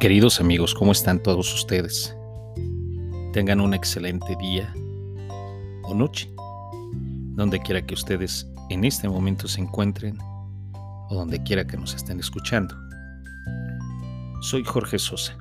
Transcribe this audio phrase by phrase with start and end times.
[0.00, 2.16] Queridos amigos, ¿cómo están todos ustedes?
[3.34, 4.72] Tengan un excelente día
[5.82, 6.32] o noche,
[7.34, 10.16] donde quiera que ustedes en este momento se encuentren
[10.72, 12.74] o donde quiera que nos estén escuchando.
[14.40, 15.36] Soy Jorge Sosa,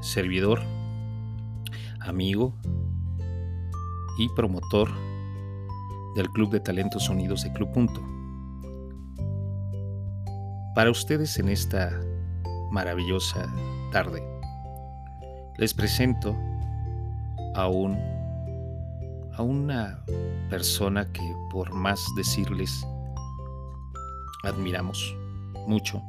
[0.00, 0.60] servidor,
[1.98, 2.56] amigo
[4.20, 4.88] y promotor
[6.14, 8.00] del Club de Talentos Unidos de Club Punto.
[10.76, 12.00] Para ustedes en esta
[12.72, 13.46] maravillosa
[13.92, 14.22] tarde.
[15.58, 16.34] Les presento
[17.54, 17.96] a un
[19.34, 20.04] a una
[20.50, 22.86] persona que por más decirles
[24.44, 25.16] admiramos
[25.66, 26.02] mucho,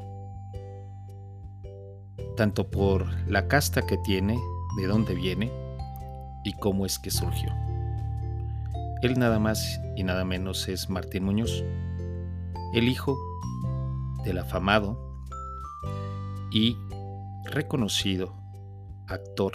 [2.36, 4.38] tanto por la casta que tiene,
[4.78, 5.52] de dónde viene
[6.44, 7.50] y cómo es que surgió.
[9.02, 11.64] Él nada más y nada menos es Martín Muñoz,
[12.74, 13.18] el hijo
[14.26, 15.13] del afamado
[16.54, 16.78] y
[17.46, 18.32] reconocido
[19.08, 19.54] actor,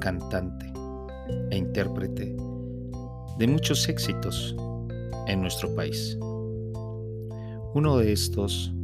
[0.00, 0.72] cantante
[1.50, 2.36] e intérprete
[3.38, 4.56] de muchos éxitos
[5.28, 6.18] en nuestro país.
[7.74, 8.74] Uno de estos,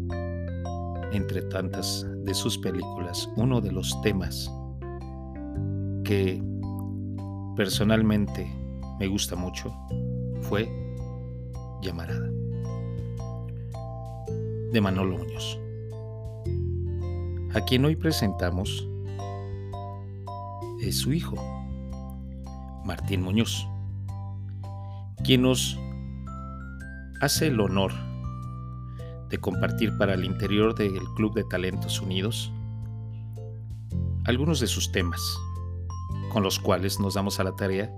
[1.12, 4.50] entre tantas de sus películas, uno de los temas
[6.04, 6.40] que
[7.56, 8.46] personalmente
[9.00, 9.74] me gusta mucho
[10.42, 10.68] fue
[11.82, 12.30] Llamarada
[14.72, 15.61] de Manolo Muñoz
[17.54, 18.88] a quien hoy presentamos
[20.80, 21.36] es su hijo,
[22.84, 23.68] Martín Muñoz,
[25.22, 25.78] quien nos
[27.20, 27.92] hace el honor
[29.28, 32.50] de compartir para el interior del Club de Talentos Unidos
[34.24, 35.20] algunos de sus temas,
[36.32, 37.90] con los cuales nos damos a la tarea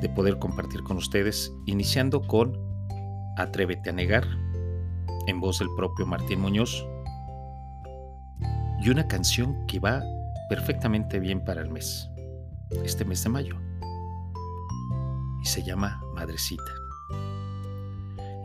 [0.00, 2.56] de poder compartir con ustedes, iniciando con
[3.36, 4.26] Atrévete a negar,
[5.26, 6.86] en voz del propio Martín Muñoz,
[8.80, 10.02] y una canción que va
[10.48, 12.08] perfectamente bien para el mes,
[12.84, 13.56] este mes de mayo,
[15.42, 16.72] y se llama Madrecita.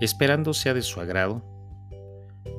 [0.02, 1.44] Esperando sea de su agrado,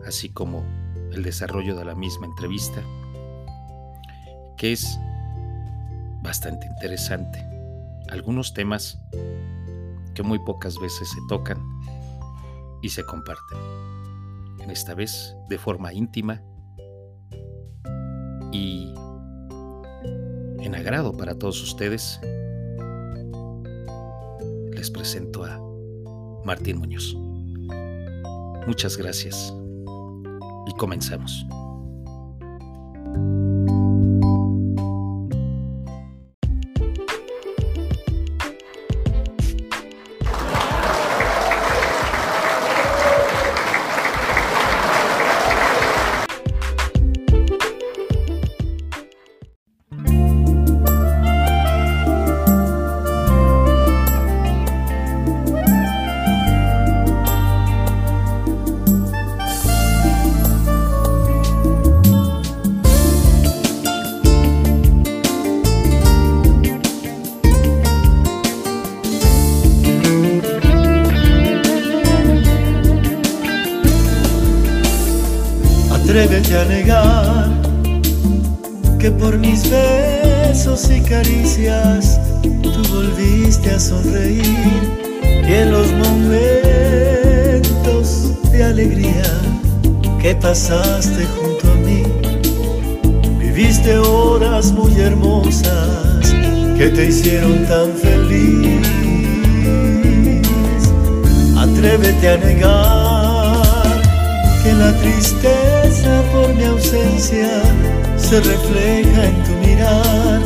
[0.06, 0.64] así como
[1.12, 2.82] el desarrollo de la misma entrevista,
[4.56, 4.98] que es
[6.22, 7.44] bastante interesante.
[8.08, 9.00] Algunos temas
[10.14, 11.58] que muy pocas veces se tocan
[12.82, 13.58] y se comparten.
[14.60, 16.40] En esta vez de forma íntima
[18.54, 18.94] y
[20.60, 22.20] en agrado para todos ustedes,
[24.72, 25.60] les presento a
[26.44, 27.16] Martín Muñoz.
[28.66, 29.52] Muchas gracias
[30.66, 31.44] y comenzamos.
[90.44, 92.02] Pasaste junto a mí
[93.38, 96.34] viviste horas muy hermosas
[96.76, 98.86] que te hicieron tan feliz.
[101.56, 104.02] Atrévete a negar
[104.62, 107.62] que la tristeza por mi ausencia
[108.18, 110.40] se refleja en tu mirar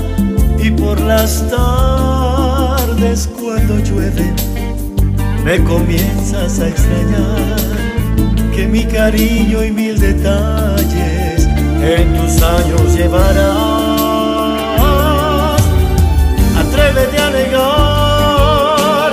[0.60, 4.32] y por las tardes cuando llueve
[5.44, 7.59] me comienzas a extrañar
[8.59, 11.47] que mi cariño y detalles
[11.83, 13.48] en tus años llevarás.
[16.59, 19.12] Atrévete a negar,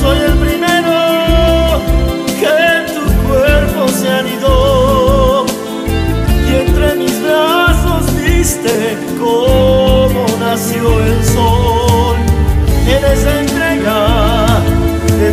[0.00, 1.80] soy el primero
[2.40, 5.46] que en tu cuerpo se anidó
[6.48, 12.16] y entre mis brazos viste cómo nació el sol
[12.86, 13.98] en esa entrega
[15.18, 15.32] de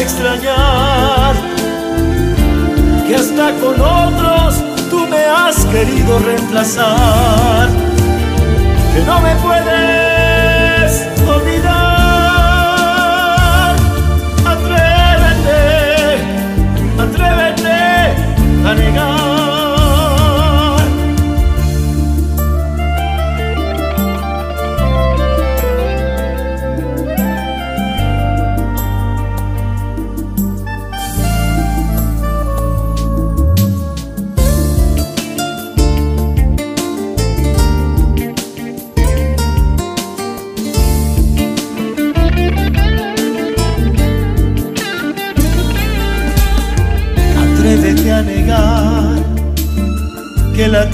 [0.00, 1.34] extrañar,
[3.06, 7.68] que hasta con otros tú me has querido reemplazar,
[8.94, 11.76] que no me puedes olvidar.
[14.44, 15.60] Atrévete,
[16.98, 17.78] atrévete
[18.66, 19.27] a negar.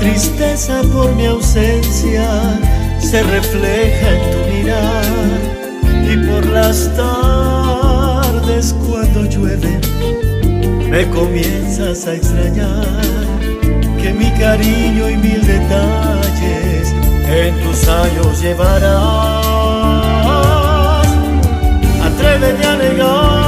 [0.05, 2.29] Tristeza por mi ausencia
[2.99, 5.05] se refleja en tu mirar
[6.13, 9.81] y por las tardes cuando llueve
[10.91, 12.87] me comienzas a extrañar
[14.01, 16.95] que mi cariño y mil detalles
[17.27, 19.47] en tus años llevarás.
[22.03, 23.44] Atrévete a negar,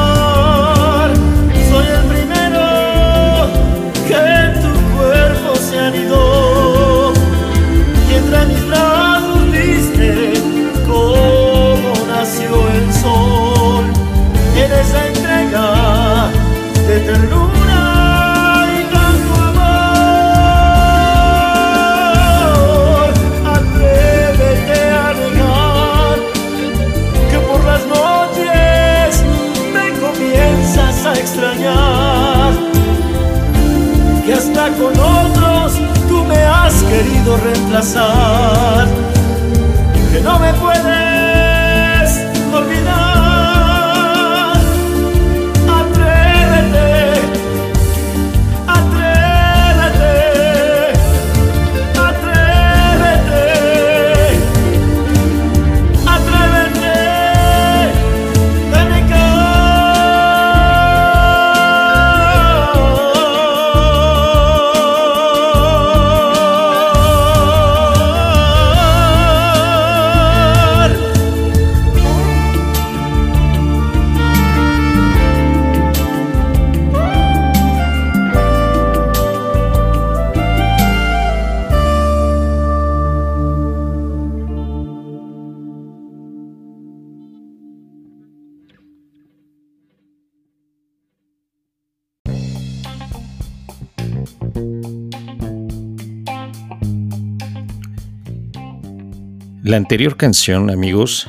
[37.35, 38.87] reemplazar,
[40.13, 40.53] que no me
[99.67, 101.29] La anterior canción, amigos,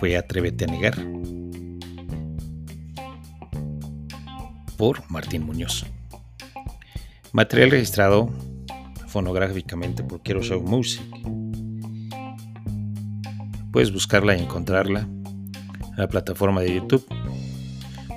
[0.00, 0.98] fue Atrévete a negar
[4.76, 5.86] por Martín Muñoz.
[7.30, 8.28] Material registrado
[9.06, 11.00] fonográficamente por Quiero Show Music.
[13.70, 17.06] Puedes buscarla y encontrarla en la plataforma de YouTube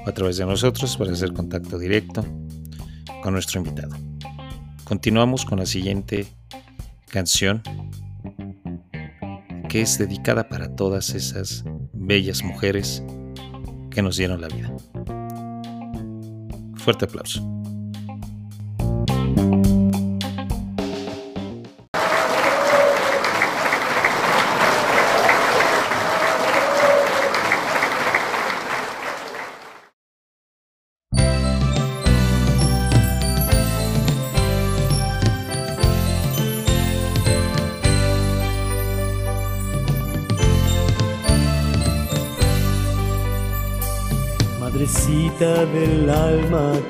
[0.03, 2.25] o a través de nosotros para hacer contacto directo
[3.21, 3.95] con nuestro invitado.
[4.83, 6.25] Continuamos con la siguiente
[7.11, 7.61] canción
[9.73, 11.63] es dedicada para todas esas
[11.93, 13.03] bellas mujeres
[13.91, 14.71] que nos dieron la vida.
[16.75, 17.54] Fuerte aplauso.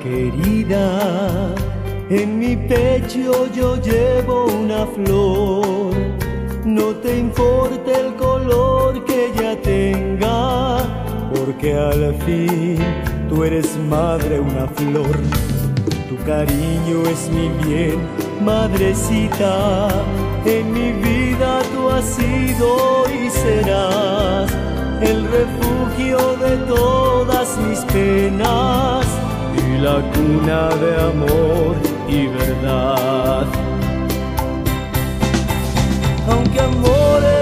[0.02, 1.54] Querida,
[2.08, 5.94] en mi pecho yo llevo una flor.
[6.64, 10.78] No te importa el color que ella tenga,
[11.34, 12.78] porque al fin
[13.28, 15.16] tú eres madre una flor.
[16.08, 17.98] Tu cariño es mi bien,
[18.44, 19.88] madrecita.
[20.44, 24.52] En mi vida tú has sido y serás
[25.00, 29.25] el refugio de todas mis penas
[29.78, 31.76] la cuna de amor
[32.08, 33.46] y verdad.
[36.28, 37.35] Aunque amores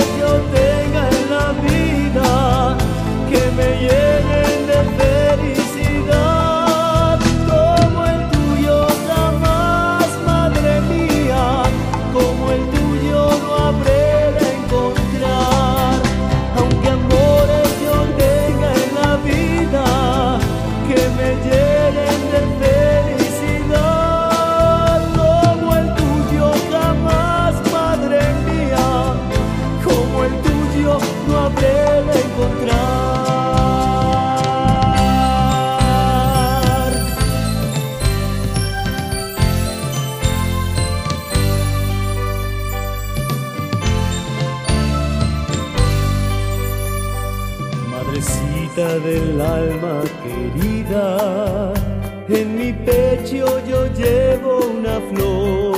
[54.94, 55.76] una flor.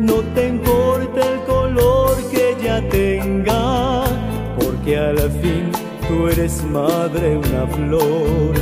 [0.00, 4.04] No te importa el color que ella tenga,
[4.58, 5.70] porque al fin
[6.08, 8.54] tú eres madre una flor.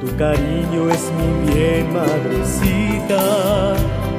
[0.00, 3.74] Tu cariño es mi bien, madrecita.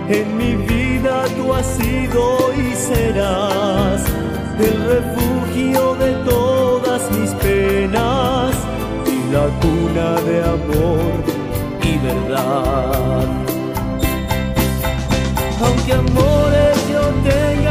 [0.08, 4.04] En mi vida tú has sido y serás
[4.60, 8.56] el refugio de todas mis penas
[9.08, 11.24] y la cuna de amor
[11.82, 13.45] y verdad.
[15.88, 17.65] Aunque amores yo tenga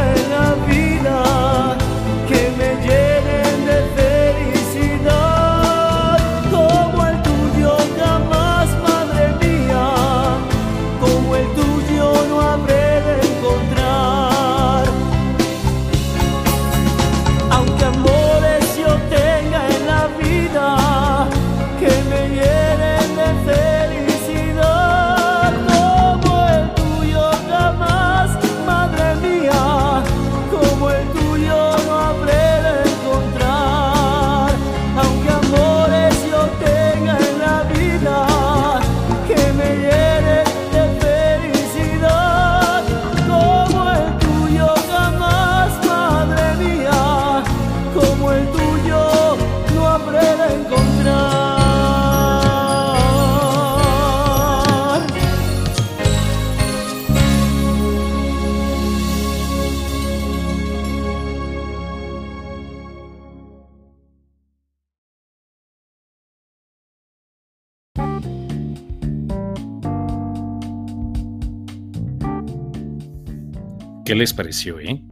[74.15, 75.03] ¿Qué les pareció, eh?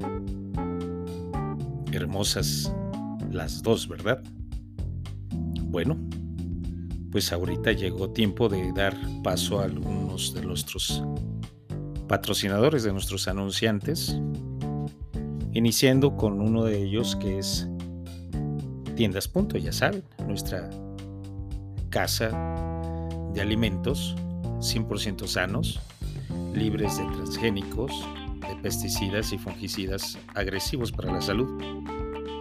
[1.91, 2.74] Hermosas
[3.33, 4.24] las dos, ¿verdad?
[5.63, 5.98] Bueno,
[7.12, 11.03] pues ahorita llegó tiempo de dar paso a algunos de nuestros
[12.07, 14.17] patrocinadores, de nuestros anunciantes,
[15.51, 17.67] iniciando con uno de ellos que es
[18.95, 20.69] Tiendas Punto, ya saben, nuestra
[21.89, 22.29] casa
[23.33, 24.15] de alimentos
[24.60, 25.81] 100% sanos,
[26.53, 27.91] libres de transgénicos,
[28.55, 31.62] pesticidas y fungicidas agresivos para la salud.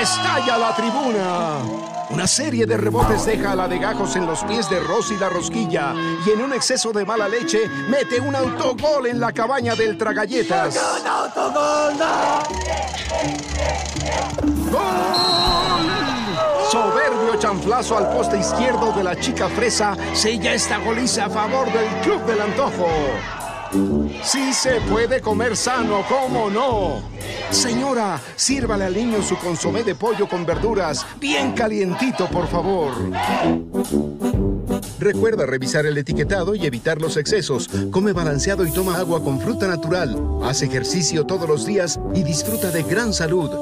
[0.00, 1.98] ¡Estalla la tribuna!
[2.11, 5.29] Una serie de rebotes deja a la de gajos en los pies de Rosy la
[5.29, 5.95] rosquilla
[6.27, 10.81] y en un exceso de mala leche mete un autogol en la cabaña del Tragalletas.
[14.71, 15.19] ¡Gol!
[16.71, 21.88] Soberbio chanflazo al poste izquierdo de la chica fresa sella esta goliza a favor del
[22.03, 23.38] Club del Antojo.
[24.22, 27.02] Sí se puede comer sano, ¿cómo no?
[27.50, 32.92] Señora, sírvale al niño su consomé de pollo con verduras, bien calientito, por favor.
[34.98, 37.68] Recuerda revisar el etiquetado y evitar los excesos.
[37.90, 40.16] Come balanceado y toma agua con fruta natural.
[40.42, 43.50] Haz ejercicio todos los días y disfruta de gran salud.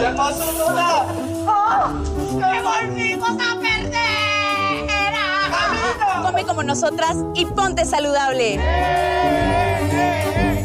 [0.00, 0.50] ¿Qué pasó.
[6.40, 8.54] Café como nosotras y ponte saludable.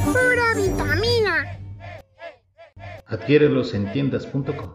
[0.05, 1.60] Pura vitamina.
[3.08, 4.70] Adquiérelos en tiendas.com.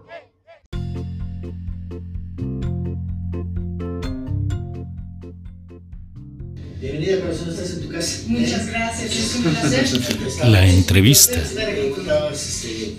[6.80, 8.19] Bienvenida, corazón, estás en tu casa.
[8.26, 10.49] Muchas gracias, es un placer.
[10.49, 12.99] La entrevista Este,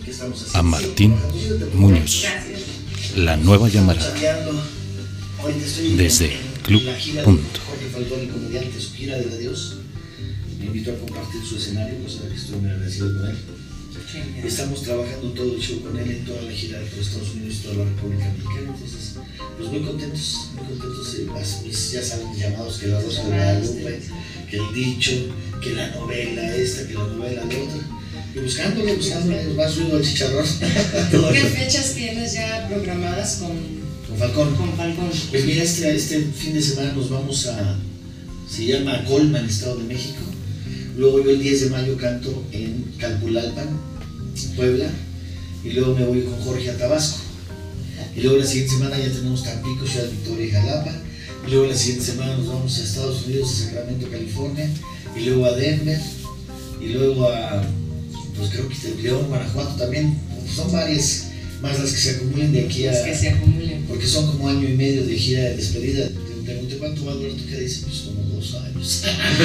[0.54, 1.16] a Martín
[1.76, 2.26] Muñoz.
[3.16, 3.82] La nueva estoy
[5.98, 7.60] Desde Club la gira de Punto.
[7.68, 9.78] Jorge Falcón y comediante, su gira de adiós.
[10.60, 13.38] Me invitó a compartir su escenario, cosa que estoy muy agradecido con él.
[14.12, 14.46] Genial.
[14.48, 17.64] Estamos trabajando todo el show con él en toda la gira por Estados Unidos y
[17.64, 18.74] toda la República Mexicana.
[18.76, 19.16] Entonces,
[19.58, 21.16] pues muy contentos, muy contentos.
[21.16, 24.02] eh, las- mis, ya saben, mis llamados que la Rosa de Guadalupe,
[24.50, 25.12] que el dicho,
[25.64, 27.88] que la novela esta, que la novela la otra.
[28.36, 30.46] Y buscándole, buscándole, más ruido al chicharrón.
[31.34, 33.81] ¿Qué fechas tienes ya programadas con,
[34.12, 34.56] Con Falcón.
[34.56, 35.10] con Falcón?
[35.30, 37.78] Pues mira, este, este fin de semana nos vamos a,
[38.50, 40.20] se llama Colman, Estado de México.
[40.98, 43.70] Luego yo el 10 de mayo canto en Calpulalpan,
[44.56, 44.90] Puebla.
[45.64, 47.20] Y luego me voy con Jorge a Tabasco.
[48.16, 50.92] Y luego la siguiente semana ya tenemos Tampico, Ciudad Victoria y Jalapa.
[51.48, 54.70] Y luego la siguiente semana nos vamos a Estados Unidos, a Sacramento, California.
[55.16, 56.02] Y luego a Denver.
[56.82, 57.64] Y luego a,
[58.38, 60.20] pues creo que León, Guanajuato también.
[60.54, 61.28] Son varias
[61.62, 63.61] más las que se acumulen de aquí a, Las que se acumulen.
[63.92, 66.08] Porque son como año y medio de gira de despedida.
[66.08, 69.04] Te pregunté cuánto va a durar tu gira, dice pues como dos años.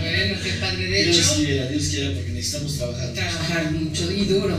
[0.00, 0.90] bueno, qué padre.
[0.90, 3.12] De Dios hecho, quiera, Dios quiera, porque necesitamos trabajar.
[3.12, 4.56] trabajar mucho y duro.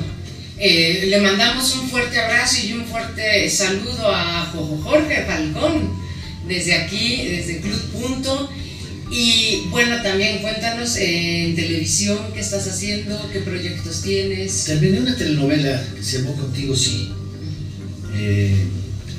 [0.58, 5.92] Eh, le mandamos un fuerte abrazo y un fuerte saludo a Jojo Jorge Falcón
[6.48, 8.50] desde aquí, desde Club Punto.
[9.12, 14.64] Y bueno, también cuéntanos eh, en televisión qué estás haciendo, qué proyectos tienes.
[14.66, 17.10] Terminé una telenovela que se llamó Contigo Sí.
[18.16, 18.56] eh,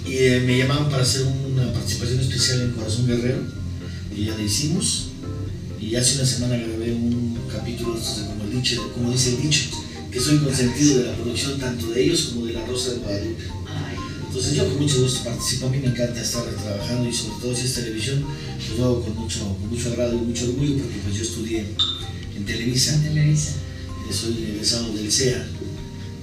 [0.07, 3.43] y eh, me llamaron para hacer una participación especial en Corazón Guerrero.
[4.14, 5.09] Y ya la hicimos.
[5.81, 9.64] Y hace una semana grabé un capítulo como, dicho, como dice el dicho,
[10.11, 13.45] que soy consentido de la producción tanto de ellos como de La Rosa de Guadalupe.
[14.27, 17.55] Entonces yo con mucho gusto participo, a mí me encanta estar trabajando y sobre todo
[17.55, 18.25] si es televisión,
[18.67, 21.64] pues lo hago con mucho, con mucho agrado y mucho orgullo porque pues yo estudié
[22.37, 23.51] en Televisa, Televisa.
[23.51, 25.47] eh, soy egresado del CEA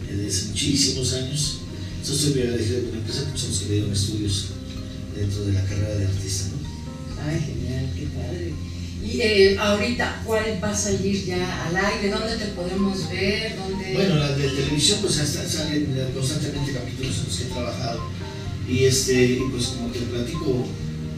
[0.09, 1.60] desde hace muchísimos años.
[2.01, 4.47] Muy agradecido con la empresa que me dieron estudios
[5.15, 6.45] dentro de la carrera de artista.
[6.49, 7.23] ¿no?
[7.23, 8.53] Ay, genial, qué padre.
[9.05, 12.09] Y eh, ahorita, ¿cuál va a salir ya al aire?
[12.09, 13.55] ¿Dónde te podemos ver?
[13.55, 13.93] ¿Dónde...
[13.93, 18.01] Bueno, la de televisión pues hasta salen constantemente capítulos en los que he trabajado
[18.67, 20.65] y este, pues como te platico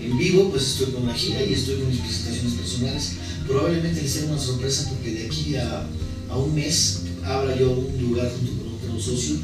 [0.01, 3.11] en vivo pues estoy con la gira y estoy con mis presentaciones personales.
[3.47, 5.87] Probablemente les tenga una sorpresa porque de aquí a,
[6.29, 9.37] a un mes abra yo un lugar junto con otro socio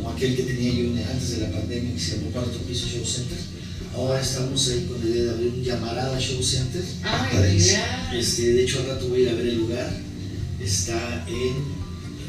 [0.00, 3.04] como aquel que tenía yo antes de la pandemia que se llamó Cuarto Piso Show
[3.04, 3.38] Center.
[3.94, 6.82] Ahora estamos ahí con la idea de abrir un llamarada Show Center.
[7.02, 8.10] Ay, genial.
[8.14, 10.00] Este, de hecho, al rato voy a ir a ver el lugar.
[10.60, 11.54] Está en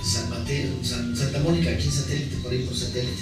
[0.03, 3.21] San Mateo, San- Santa Mónica, aquí en satélite, por ahí por satélite.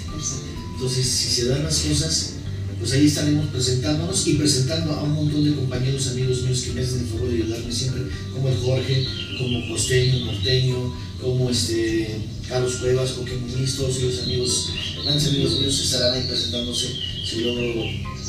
[0.74, 2.32] Entonces, si se dan las cosas,
[2.80, 6.80] pues ahí estaremos presentándonos y presentando a un montón de compañeros, amigos míos que me
[6.80, 9.06] hacen el favor de ayudarme siempre, como el Jorge,
[9.38, 12.16] como Costeño, Norteño, como este
[12.48, 14.70] Carlos Cuevas, Coque Muniz, todos ellos amigos,
[15.04, 16.88] grandes amigos míos estarán ahí presentándose.
[17.24, 17.84] Si logro,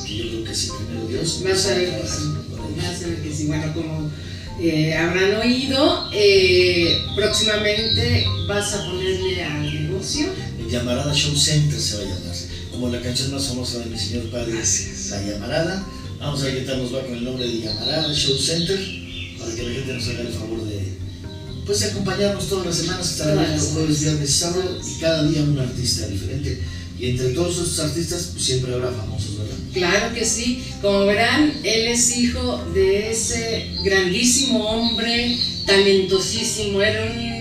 [0.05, 1.41] que yo creo que sí, primero Dios.
[1.43, 2.23] Vas a ver que sí.
[2.77, 3.45] Vas a ver que sí.
[3.47, 4.11] Bueno, como
[4.59, 10.27] eh, habrán oído, eh, próximamente vas a ponerle al negocio.
[10.59, 12.35] El Llamarada Show Center se va a llamar,
[12.81, 15.85] como la canción más famosa de mi señor padre, La Llamarada.
[16.19, 18.79] Vamos a ver qué tal nos va con el nombre de Llamarada Show Center,
[19.37, 20.97] para que la gente nos haga el favor de,
[21.63, 25.59] pues, acompañarnos todas las semanas, estar Todas abierto jueves, viernes, sábado, y cada día un
[25.59, 26.59] artista diferente.
[26.99, 29.55] Y entre todos estos artistas, pues siempre habrá famosos, ¿verdad?
[29.73, 30.63] Claro que sí.
[30.81, 36.81] Como verán, él es hijo de ese grandísimo hombre, talentosísimo.
[36.81, 37.40] Era un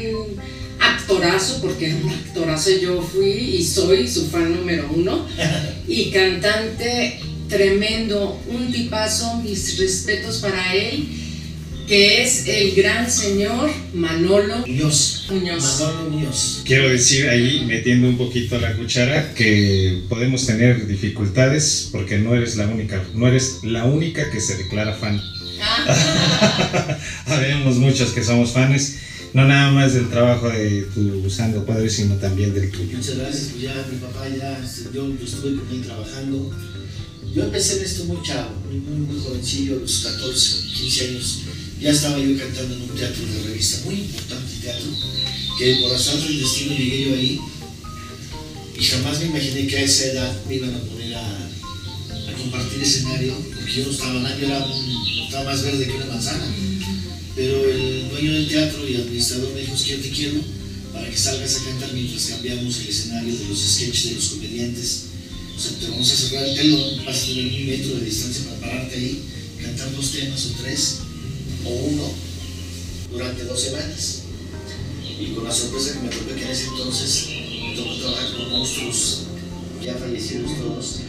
[1.10, 2.70] actorazo, porque era un actorazo.
[2.80, 5.26] Yo fui y soy su fan número uno.
[5.88, 7.18] Y cantante
[7.48, 11.08] tremendo, un tipazo, mis respetos para él,
[11.88, 15.26] que es el gran señor Manolo Muñoz.
[15.28, 15.80] Muñoz.
[15.80, 16.62] Manolo Muñoz.
[16.64, 22.54] Quiero decir ahí, metiendo un poquito la cuchara, que podemos tener dificultades porque no eres
[22.54, 25.20] la única, no eres la única que se declara fan.
[25.60, 28.96] Ah, Habemos muchos que somos fans,
[29.32, 32.96] no nada más del trabajo de tu santo padre, sino también del tuyo.
[32.96, 36.50] Muchas gracias, pues ya mi papá ya, este, yo, yo estuve con él trabajando.
[37.34, 41.38] Yo empecé en esto muy chavo, muy, muy, jovencillo, a los 14, 15 años.
[41.80, 44.90] Ya estaba yo cantando en un teatro de revista, muy importante teatro,
[45.58, 47.40] que por azar del destino llegué yo ahí
[48.80, 51.50] y jamás me imaginé que a esa edad me iban a poner a,
[52.40, 54.66] compartir escenario, porque yo no estaba nada, yo era
[55.24, 56.46] estaba más verde que una manzana.
[57.36, 60.40] Pero el dueño del teatro y administrador me dijo, yo te quiero
[60.92, 65.02] para que salgas a cantar mientras cambiamos el escenario de los sketches de los comediantes.
[65.56, 68.44] O sea, te vamos a cerrar el telón, vas a tener un metro de distancia
[68.44, 69.22] para pararte ahí,
[69.62, 70.96] cantar dos temas o tres,
[71.64, 72.12] o uno,
[73.12, 74.22] durante dos semanas.
[75.20, 78.50] Y con la sorpresa que me tocó que en ese entonces me tocó trabajar con
[78.50, 79.18] monstruos
[79.84, 81.00] ya fallecidos todos,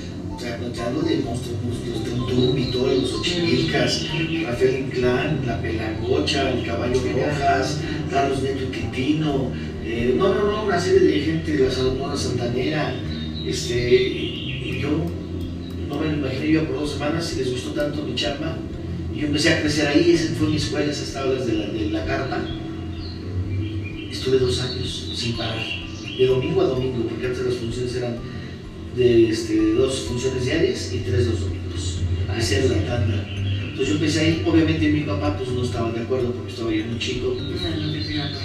[0.49, 4.06] hablo de monstruos, monstruos de Untum, Vitol, los Ochimilcas,
[4.43, 9.51] Rafael Inclán, La Pelagocha, El Caballo Rojas, Carlos Neto Quintino,
[9.84, 12.95] eh, no, no, no, una serie de gente de la Sonora Santanera,
[13.45, 14.89] este, y yo
[15.88, 18.58] no me lo imaginé yo por dos semanas y les gustó tanto mi chamba,
[19.13, 21.89] y yo empecé a crecer ahí, esa fue mi escuela, esas tablas de la, de
[21.91, 22.39] la carpa,
[24.10, 25.63] estuve dos años sin parar,
[26.17, 28.17] de domingo a domingo, porque antes las funciones eran
[28.95, 31.99] de este, dos funciones diarias y tres los domingos.
[32.38, 33.27] Esa era la tanda.
[33.71, 36.86] Entonces yo empecé ahí, obviamente mi papá pues no estaba de acuerdo porque estaba yo
[36.86, 37.36] muy chico.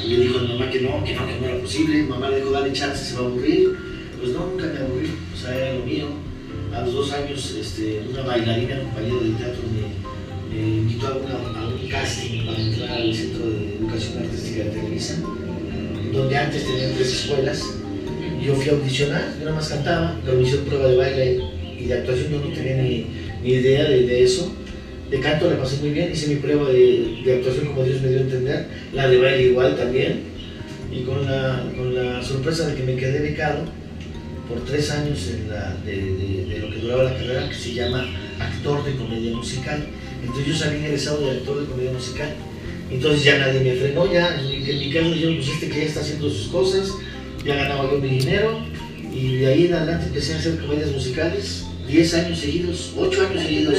[0.05, 2.03] Y le dijo a mi mamá que no, que no, que no era posible.
[2.03, 3.77] Mi mamá le dijo, dale chance, se va a aburrir.
[4.21, 6.07] Pues no, nunca me aburrí, o sea, era lo mío.
[6.73, 11.61] A los dos años, este, una bailarina, compañera del teatro, me, me invitó a, una,
[11.61, 15.19] a, un casting para entrar al Centro de Educación Artística de Televisa,
[16.13, 17.63] donde antes tenían tres escuelas
[18.45, 21.41] yo fui a audicionar, yo nada más cantaba, me hicieron prueba de baile
[21.79, 23.07] y de actuación, yo no tenía ni,
[23.43, 24.55] ni idea de, eso.
[25.11, 28.09] De canto le pasé muy bien, hice mi prueba de, de, actuación como Dios me
[28.09, 30.21] dio a entender, la de baile igual también,
[30.93, 33.65] y con la, con la sorpresa de que me quedé becado
[34.49, 38.07] por tres años en la, de, lo que duraba la carrera, que se llama
[38.39, 39.85] actor de comedia musical.
[40.23, 42.35] Entonces yo salí egresado de actor de comedia musical.
[42.91, 46.01] Entonces ya nadie me frenó, ya en mi caso dijeron, pues este que ya está
[46.01, 46.93] haciendo sus cosas,
[47.47, 48.59] ya ganaba yo mi dinero
[49.15, 53.43] y de ahí en adelante empecé a hacer comedias musicales, 10 años seguidos, 8 años
[53.43, 53.79] seguidos.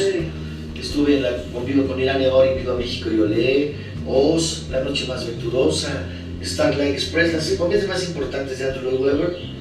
[0.80, 3.76] Estuve en la, convivo con Irán Ori, Viva México y Olé,
[4.08, 6.08] Oz, La Noche Más Venturosa,
[6.42, 9.57] Starlight Express, las comedias más importantes de Andrew Lloyd Webber.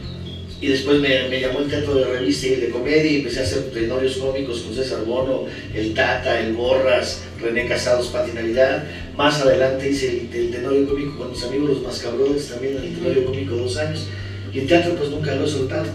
[0.61, 3.41] Y después me, me, llamó el teatro de revista y el de comedia y empecé
[3.41, 8.85] a hacer tenorios cómicos con César Bono, el Tata, el Borras, René Casados, Pati Navidad.
[9.17, 13.27] Más adelante hice el, el tenorio cómico con mis amigos los Mascabrones, también el tenorio
[13.27, 14.07] cómico dos años.
[14.51, 15.87] Y el teatro pues nunca lo he soltado.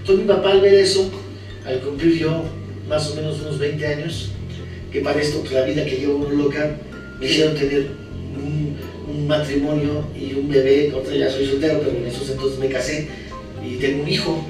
[0.00, 1.10] Entonces mi papá al ver eso,
[1.66, 2.44] al cumplir yo
[2.88, 4.30] más o menos unos 20 años,
[4.90, 6.78] que para esto, que la vida que llevo uno loca,
[7.20, 7.88] me hicieron tener
[8.36, 8.74] un,
[9.06, 13.27] un matrimonio y un bebé, otra ya soy soltero, pero en esos entonces me casé
[13.64, 14.44] y tengo un hijo.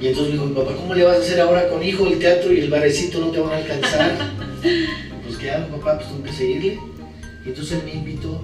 [0.00, 2.18] Y entonces me dijo mi papá, ¿cómo le vas a hacer ahora con hijo el
[2.18, 4.32] teatro y el barecito no te van a alcanzar?
[5.24, 5.98] pues ¿qué hago papá?
[5.98, 6.78] Pues tengo que seguirle.
[7.44, 8.42] Y entonces él me invitó,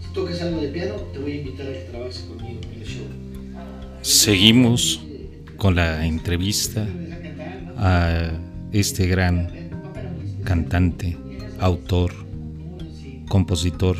[0.00, 2.86] si tocas algo de piano, te voy a invitar a que trabajes conmigo en el
[2.86, 3.04] show.
[4.02, 5.00] Seguimos
[5.56, 6.86] con la entrevista
[7.76, 8.30] a
[8.72, 9.70] este gran
[10.44, 11.16] cantante,
[11.58, 12.12] autor,
[13.28, 13.96] compositor,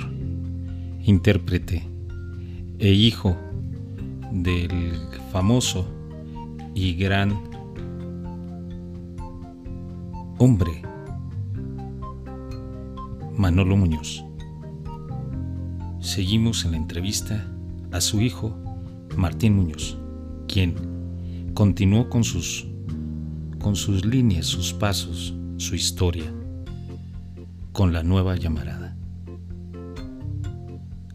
[1.04, 1.83] intérprete
[2.78, 3.37] e hijo
[4.33, 4.92] del
[5.35, 5.85] famoso
[6.77, 7.37] y gran
[10.38, 10.81] hombre
[13.37, 14.25] Manolo Muñoz.
[15.99, 17.44] Seguimos en la entrevista
[17.90, 18.57] a su hijo
[19.16, 19.99] Martín Muñoz,
[20.47, 20.77] quien
[21.53, 22.68] continuó con sus
[23.59, 26.33] con sus líneas, sus pasos, su historia
[27.73, 28.97] con la nueva llamarada.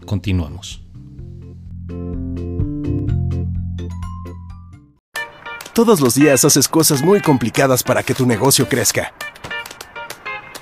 [0.05, 0.86] Continuamos.
[5.79, 9.13] Todos los días haces cosas muy complicadas para que tu negocio crezca.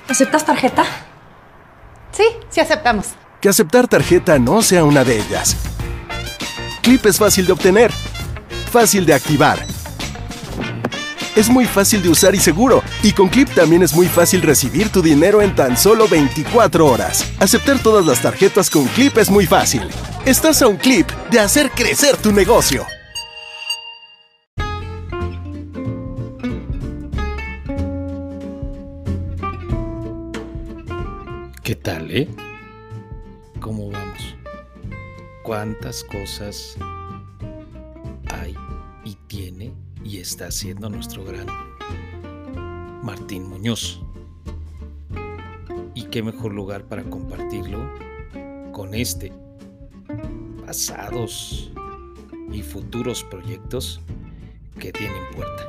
[0.06, 0.84] ¿Aceptas tarjeta?
[2.12, 3.06] Sí, sí aceptamos.
[3.40, 5.56] Que aceptar tarjeta no sea una de ellas.
[6.82, 7.90] Clip es fácil de obtener,
[8.70, 9.58] fácil de activar.
[11.34, 12.84] Es muy fácil de usar y seguro.
[13.02, 17.24] Y con Clip también es muy fácil recibir tu dinero en tan solo 24 horas.
[17.40, 19.82] Aceptar todas las tarjetas con Clip es muy fácil.
[20.24, 22.86] Estás a un clip de hacer crecer tu negocio.
[31.68, 32.26] ¿Qué tal, eh?
[33.60, 34.34] ¿Cómo vamos?
[35.42, 36.78] ¿Cuántas cosas
[38.30, 38.54] hay
[39.04, 41.46] y tiene y está haciendo nuestro gran
[43.02, 44.00] Martín Muñoz?
[45.92, 47.92] ¿Y qué mejor lugar para compartirlo
[48.72, 49.30] con este,
[50.64, 51.70] pasados
[52.50, 54.00] y futuros proyectos
[54.80, 55.66] que tienen puerta?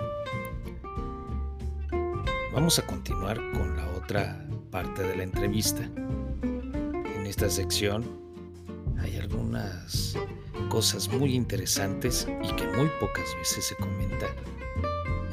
[2.53, 5.89] Vamos a continuar con la otra parte de la entrevista.
[6.43, 8.05] En esta sección
[8.99, 10.15] hay algunas
[10.69, 14.29] cosas muy interesantes y que muy pocas veces se comentan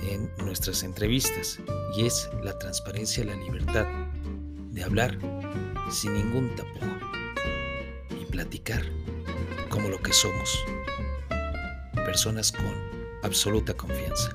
[0.09, 1.59] en nuestras entrevistas
[1.97, 3.87] y es la transparencia y la libertad
[4.71, 5.19] de hablar
[5.91, 6.87] sin ningún tapujo
[8.21, 8.83] y platicar
[9.69, 10.65] como lo que somos,
[11.95, 12.75] personas con
[13.23, 14.35] absoluta confianza.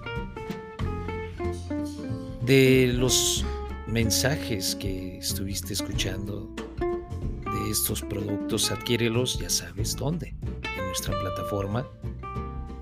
[2.42, 3.46] De los
[3.92, 6.50] mensajes que estuviste escuchando
[6.80, 10.34] de estos productos, adquiérelos, ya sabes dónde,
[10.78, 11.86] en nuestra plataforma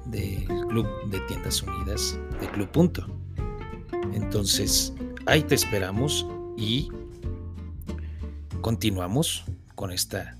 [0.06, 3.08] del Club de Tiendas Unidas de Club Punto.
[4.14, 4.94] Entonces,
[5.26, 6.90] ahí te esperamos y
[8.62, 10.38] continuamos con esta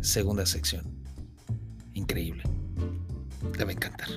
[0.00, 0.84] segunda sección.
[1.94, 2.44] Increíble.
[3.56, 4.08] Te va a encantar.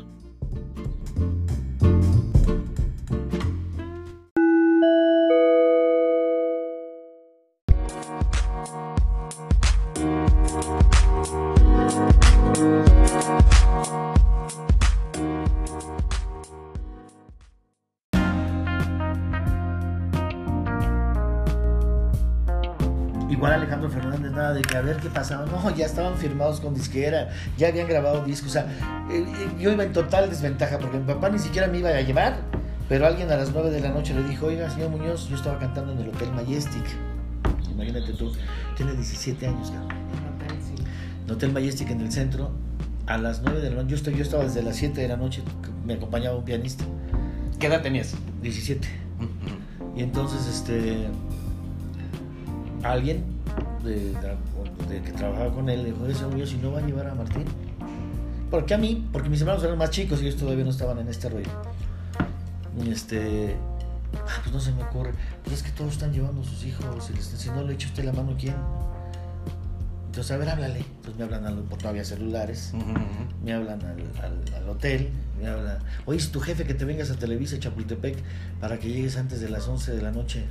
[24.93, 25.45] Ver qué pasaba.
[25.45, 28.49] No, ya estaban firmados con disquera, ya habían grabado discos.
[28.49, 28.67] O sea,
[29.59, 32.37] yo iba en total desventaja porque mi papá ni siquiera me iba a llevar.
[32.89, 35.57] Pero alguien a las 9 de la noche le dijo, oiga, señor Muñoz, yo estaba
[35.57, 36.83] cantando en el Hotel Majestic.
[37.71, 38.31] Imagínate tú,
[38.75, 39.97] tiene 17 años, cabrón.
[41.25, 42.51] En Hotel Majestic en el centro,
[43.07, 43.87] a las 9 de la noche.
[43.89, 45.41] Yo, estoy, yo estaba desde las 7 de la noche,
[45.85, 46.83] me acompañaba un pianista.
[47.57, 48.15] ¿Qué edad tenías?
[48.41, 48.85] 17.
[49.95, 51.07] Y entonces, este.
[52.83, 53.23] Alguien
[53.83, 54.37] de, de-
[54.93, 57.15] de que trabajaba con él le dijo: Ese Muñoz, si no va a llevar a
[57.15, 57.45] Martín.
[58.49, 59.07] ¿Por qué a mí?
[59.11, 61.49] Porque mis hermanos eran más chicos y ellos todavía no estaban en este rollo.
[62.83, 63.55] Y este.
[64.15, 65.11] ah, pues no se me ocurre.
[65.43, 67.09] Pues es que todos están llevando a sus hijos.
[67.09, 68.55] Y les, si no le echa usted la mano, ¿quién?
[70.05, 70.79] Entonces, a ver, háblale.
[70.79, 72.71] Entonces me hablan, al, porque no había celulares.
[73.43, 75.09] Me hablan al, al- al hotel.
[75.41, 75.79] Me hablan.
[76.05, 78.17] Oye, es tu jefe que te vengas a Televisa, Chapultepec,
[78.61, 80.45] para que llegues antes de las 11 de la noche.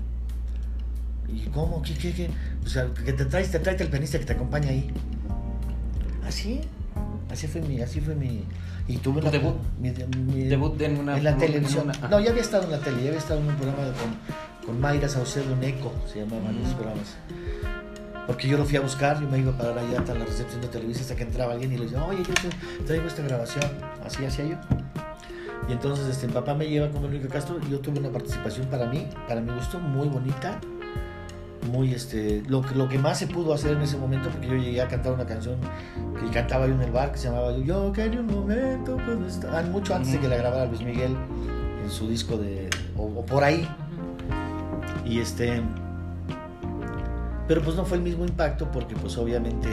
[1.32, 1.82] ¿Y cómo?
[1.82, 2.30] ¿Qué, qué, qué?
[2.64, 4.90] O sea, que te traes, te trae el pianista que te acompaña ahí.
[6.26, 6.60] ¿Así?
[7.30, 8.44] Así fue mi, así fue mi.
[8.88, 9.54] Y tuve ¿Tu una- debut?
[9.80, 9.90] mi-
[10.32, 11.84] mi- Debut en una- en la televisión.
[11.84, 12.08] una- ah.
[12.08, 14.80] no, ya había estado en la tele, ya había estado en un programa con, con
[14.80, 16.62] Mayra Saucedo en Eco, se llamaban Mm.
[16.62, 17.16] esos programas.
[18.26, 20.60] Porque yo lo fui a buscar, yo me iba a parar allá hasta la recepción
[20.60, 23.64] de Televisa hasta que entraba alguien y le decía, oye, yo te traigo esta grabación.
[24.04, 24.56] Así hacía yo.
[25.68, 28.66] Y entonces este, mi papá me lleva como Enrique Castro y yo tuve una participación
[28.66, 30.60] para mí, para mi gusto, muy bonita.
[31.70, 34.56] Muy este, lo, que- lo que más se pudo hacer en ese momento, porque yo
[34.56, 35.56] llegué a cantar una canción
[36.20, 39.58] que cantaba yo en el bar que se llamaba Yo quería un momento, pues está-
[39.58, 41.16] ah, mucho antes de que la grabara Luis Miguel
[41.84, 42.68] en su disco de.
[42.96, 43.66] o, o por ahí.
[45.04, 45.62] Y este.
[47.48, 49.68] Pero pues no fue el mismo impacto porque pues obviamente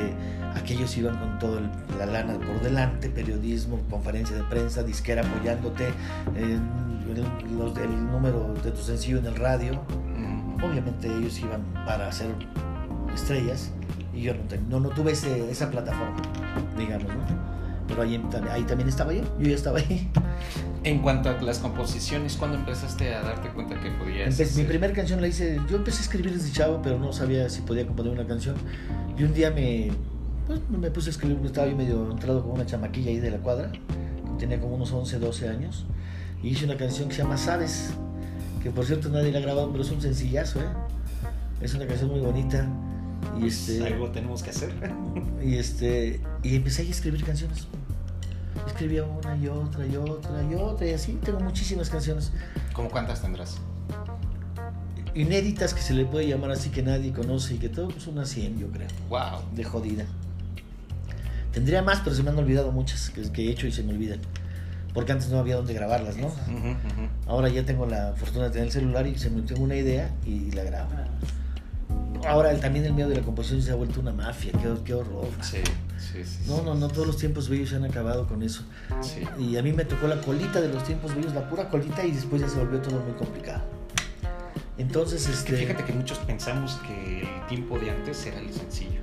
[0.56, 1.62] aquellos iban con toda
[1.97, 5.88] la lana por delante, periodismo, conferencia de prensa, disquera apoyándote,
[6.36, 6.58] eh,
[7.15, 9.82] el, los- el número de tu sencillo en el radio.
[10.63, 12.28] Obviamente ellos iban para ser
[13.13, 13.72] estrellas
[14.13, 16.17] y yo no, no, no tuve ese- esa plataforma,
[16.78, 17.50] digamos, ¿no?
[17.88, 20.12] Pero ahí, ahí también estaba yo, yo ya estaba ahí.
[20.84, 24.67] En cuanto a las composiciones, ¿cuándo empezaste a darte cuenta que podías Empe- mi hacer-
[24.67, 27.86] primera canción la hice, yo empecé a escribir desde chavo, pero no sabía si podía
[27.88, 28.56] componer una canción.
[29.17, 29.89] Y un día me,
[30.45, 33.38] pues, me puse a escribir, estaba yo medio entrado con una chamaquilla ahí de la
[33.38, 33.72] cuadra,
[34.38, 35.86] tenía como unos 11, 12 años,
[36.43, 37.93] y hice una canción que se llama Sabes,
[38.62, 40.67] que por cierto nadie la ha grabado, pero es un sencillazo, ¿eh?
[41.62, 42.67] Es una canción muy bonita.
[43.39, 44.74] Y este, Algo tenemos que hacer.
[45.43, 47.67] y este y empecé a escribir canciones
[48.67, 52.32] escribía una y otra y otra y otra y así tengo muchísimas canciones
[52.74, 53.58] ¿Cómo cuántas tendrás?
[55.15, 58.30] inéditas que se le puede llamar así que nadie conoce y que todo pues unas
[58.30, 60.06] 100 yo creo wow de jodida
[61.52, 63.93] tendría más pero se me han olvidado muchas que, que he hecho y se me
[63.93, 64.19] olvidan
[64.93, 66.32] porque antes no había dónde grabarlas no
[67.28, 70.10] ahora ya tengo la fortuna de tener el celular y se me tengo una idea
[70.25, 70.89] y la grabo
[72.28, 74.93] ahora el- también el miedo de la composición se ha vuelto una mafia qué, qué
[74.93, 75.58] horror Sí,
[75.97, 76.39] sí, sí.
[76.47, 78.63] No, no, no, todos los tiempos bellos se han acabado con eso.
[79.02, 79.21] Sí.
[79.38, 82.12] Y a mí me tocó la colita de los tiempos bellos, la pura colita, y
[82.12, 83.62] después ya se volvió todo muy complicado.
[84.78, 85.58] Entonces, Que este.
[85.58, 89.02] fíjate que muchos pensamos que el tiempo de antes era el sencillo.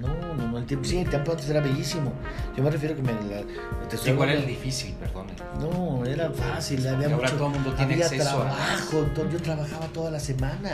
[0.00, 0.08] No,
[0.50, 0.84] no, el tiempo.
[0.86, 2.12] Sí, el tiempo antes era bellísimo.
[2.56, 3.12] Yo me refiero que me.
[3.12, 3.42] La,
[3.88, 5.32] te estoy Igual era difícil, perdone.
[5.60, 9.28] No, era fácil, había ahora mucho, todo el mundo tiene había acceso a- trabajo, to-
[9.30, 10.70] yo trabajaba toda la semana,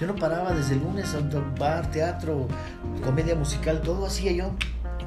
[0.00, 2.46] yo no paraba desde el lunes a un bar, teatro,
[3.04, 4.50] comedia musical, todo hacía yo.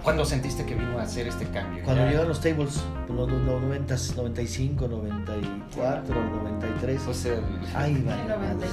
[0.03, 1.83] ¿Cuándo sentiste que vino a hacer este cambio?
[1.83, 2.79] Cuando Ya- llegaron los tables,
[3.09, 7.41] los, los, los 90, 95, 94, 93, Pues el-
[7.75, 8.69] ahí valió madres.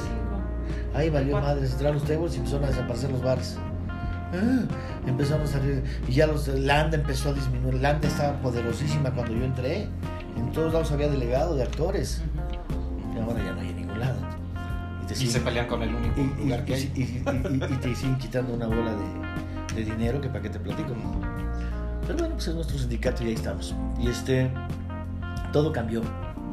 [0.95, 3.59] Ahí valió madres, entraron los tables y empezaron a desaparecer los bares.
[4.33, 4.65] Ah,
[5.07, 7.75] empezaron a salir, y ya los Landa empezó a disminuir.
[7.81, 9.89] Landa estaba poderosísima cuando yo entré.
[10.37, 12.23] En todos lados había delegado de actores.
[13.15, 14.17] Y ahora ya no hay en ningún lado.
[15.03, 16.93] Y te y se pelean con el único y, lugar que hay.
[16.95, 18.93] y, y- y- y te siguen quitando una bola
[19.75, 20.95] de, de dinero que para qué te platico.
[22.07, 23.75] Pero bueno, pues es nuestro sindicato y ahí estamos.
[23.99, 24.51] Y este,
[25.53, 26.03] todo cambió.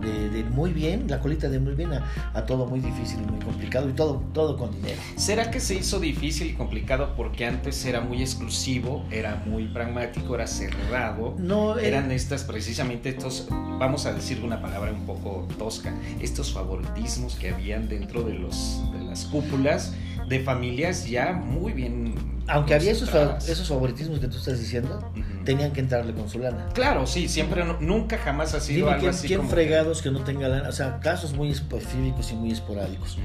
[0.04, 3.32] De, de muy bien, la colita de muy bien a, a todo muy difícil y
[3.32, 5.00] muy complicado y todo, todo con dinero.
[5.16, 10.36] ¿Será que se hizo difícil y complicado porque antes era muy exclusivo, era muy pragmático,
[10.36, 11.36] era cerrado?
[11.38, 16.52] No, era- eran estas precisamente estos, vamos a decir una palabra un poco tosca, estos
[16.52, 19.94] favoritismos que habían dentro de los de las cúpulas
[20.28, 22.16] de familias ya muy bien
[22.48, 23.10] Aunque había esos,
[23.48, 25.12] esos favoritismos que tú estás diciendo,
[25.46, 26.68] tenían que entrarle con su lana.
[26.74, 30.02] Claro, sí, siempre no- nunca jamás ha sido Dime algo quién, así quién como fregados
[30.02, 33.18] que no tenga lana, o sea, casos muy específicos y muy esporádicos.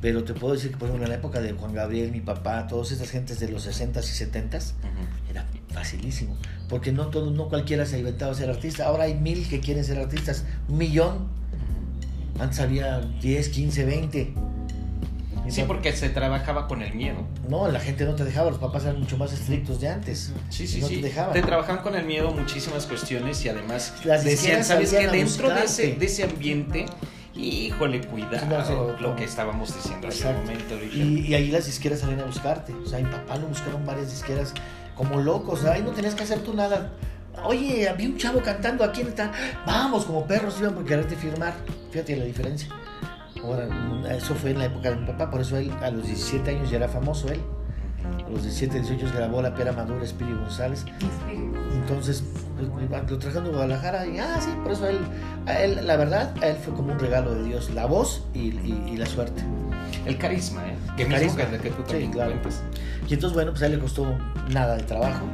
[0.00, 2.66] Pero te puedo decir que, por ejemplo, en la época de Juan Gabriel, mi papá,
[2.66, 4.72] todas estas gentes de los 60s y 70s,
[5.30, 6.36] era facilísimo.
[6.68, 8.86] Porque no todo, no cualquiera se ha inventado ser artista.
[8.86, 11.28] Ahora hay mil que quieren ser artistas, un millón.
[12.40, 14.34] Antes había 10, 15, 20.
[15.52, 17.26] Sí, porque se trabajaba con el miedo.
[17.48, 20.32] No, la gente no te dejaba, los papás eran mucho más estrictos de antes.
[20.48, 20.96] Sí, sí, no sí.
[20.96, 21.32] te dejaban.
[21.34, 25.64] Te trabajaban con el miedo muchísimas cuestiones y además Las decían, ¿sabes a Dentro de
[25.64, 26.86] ese, de ese ambiente,
[27.34, 30.74] híjole, cuidado, No, lo que estábamos diciendo hace un momento.
[30.92, 32.72] Y, y ahí las disqueras salían a buscarte.
[32.72, 34.54] O sea, mi papá lo buscaron varias disqueras
[34.94, 35.64] como locos.
[35.64, 36.92] Ahí no tenías que hacer tú nada.
[37.44, 39.32] Oye, había un chavo cantando aquí en está.
[39.66, 41.54] Vamos, como perros iban por quererte firmar.
[41.90, 42.68] Fíjate la diferencia.
[43.44, 43.66] Ahora,
[44.16, 46.70] eso fue en la época de mi papá, por eso él a los 17 años
[46.70, 47.40] ya era famoso él.
[48.26, 50.84] A los 17, 18 grabó La Pera Madura, Espíritu González.
[51.74, 52.22] Entonces,
[52.56, 54.98] pues, lo trajeron de Guadalajara y, ah, sí, por eso él,
[55.46, 58.38] a él, la verdad, a él fue como un regalo de Dios, la voz y,
[58.50, 59.42] y- y la suerte.
[60.06, 60.76] El carisma, ¿eh?
[60.96, 61.58] Que El mismo carisma.
[61.62, 62.30] que, tú Sí, también claro.
[62.32, 62.62] cuentas.
[63.08, 64.06] Y entonces, bueno, pues a él le costó
[64.50, 65.24] nada de trabajo.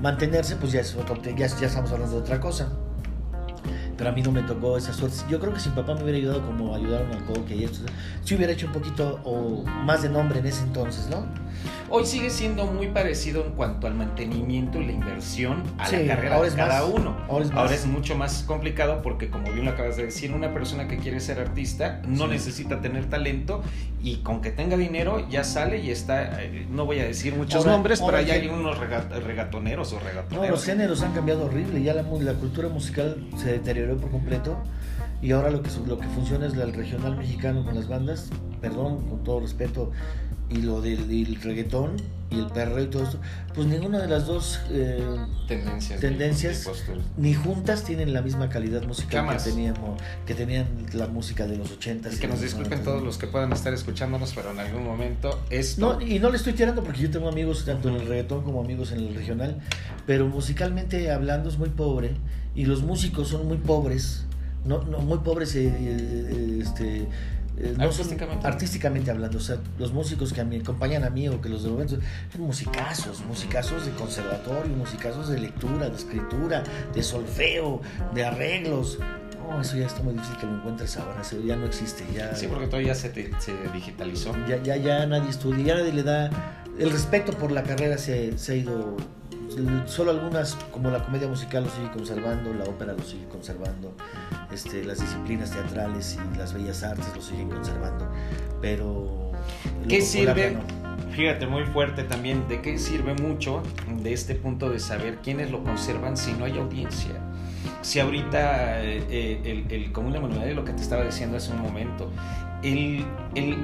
[0.00, 2.68] Mantenerse, pues ya, es otro, ya, ya estamos hablando de otra cosa.
[3.98, 5.16] Pero a mí no me tocó esa suerte.
[5.28, 7.80] Yo creo que si mi papá me hubiera ayudado como ayudaron a Coque y esto,
[8.24, 11.26] si hubiera hecho un poquito o más de nombre en ese entonces, ¿no?
[11.90, 16.14] Hoy sigue siendo muy parecido en cuanto al mantenimiento y la inversión a Sí, la
[16.14, 16.90] carrera de cada más.
[16.94, 17.16] uno.
[17.28, 20.98] Ahora es mucho más complicado porque, como bien lo acabas de decir, una persona que
[20.98, 22.30] quiere ser artista no Sí.
[22.30, 23.62] necesita tener talento
[24.00, 27.56] y con que tenga dinero ya sale y está, eh, no voy a decir muchos
[27.56, 30.50] Ahora- nombres, ahora pero allá hay unos rega- regatoneros o No, regatoneros.
[30.50, 31.82] los géneros han cambiado horrible.
[31.82, 34.56] Ya la cultura musical se deterioró por completo.
[35.20, 38.30] Y ahora lo que, lo que funciona es el regional mexicano con las bandas.
[38.60, 39.90] Perdón, con todo respeto.
[40.50, 41.96] Y lo del y el reggaetón
[42.30, 43.18] y el perreo y todo esto.
[43.54, 45.02] Pues ninguna de las dos eh,
[45.46, 46.00] tendencias.
[46.00, 46.72] tendencias de
[47.16, 49.44] ni juntas tienen la misma calidad musical Jamás.
[49.44, 53.18] que teníamos que tenían la música de los 80 Y que nos disculpen todos los
[53.18, 55.98] que puedan estar escuchándonos, pero en algún momento esto...
[55.98, 58.60] No, y no le estoy tirando porque yo tengo amigos tanto en el reggaetón como
[58.60, 59.58] amigos en el regional,
[60.06, 62.14] pero musicalmente hablando es muy pobre
[62.60, 64.24] y los músicos son muy pobres,
[64.64, 67.06] no, no muy pobres eh, eh, este
[67.60, 68.46] eh, no son- Artísticamente.
[68.46, 71.62] artísticamente hablando, o sea, los músicos que a mí acompañan a mí o que los
[71.64, 71.98] de momento
[72.32, 76.62] son musicazos, musicazos de conservatorio, musicazos de lectura, de escritura,
[76.94, 77.80] de solfeo,
[78.14, 78.98] de arreglos.
[79.50, 82.34] No, eso ya está muy difícil que lo encuentres ahora, eso ya no existe, ya
[82.34, 84.32] Sí, porque todo ya se, te- se digitalizó.
[84.48, 86.30] ya, ya, ya nadie estudia, ya nadie le da
[86.78, 88.96] el respeto por la carrera se, se ha ido
[89.86, 93.92] solo algunas como la comedia musical lo sigue conservando la ópera lo sigue conservando
[94.52, 98.08] este, las disciplinas teatrales y las bellas artes lo siguen conservando
[98.60, 99.32] pero
[99.88, 100.52] ¿Qué sirve?
[100.52, 100.78] no.
[101.12, 103.62] Fíjate, muy fuerte también, ¿de qué sirve mucho
[104.02, 107.12] de este punto de saber quiénes lo conservan si no hay audiencia?
[107.82, 111.62] Si ahorita eh, eh, el, el común denominador, lo que te estaba diciendo hace un
[111.62, 112.12] momento,
[112.62, 113.56] el, el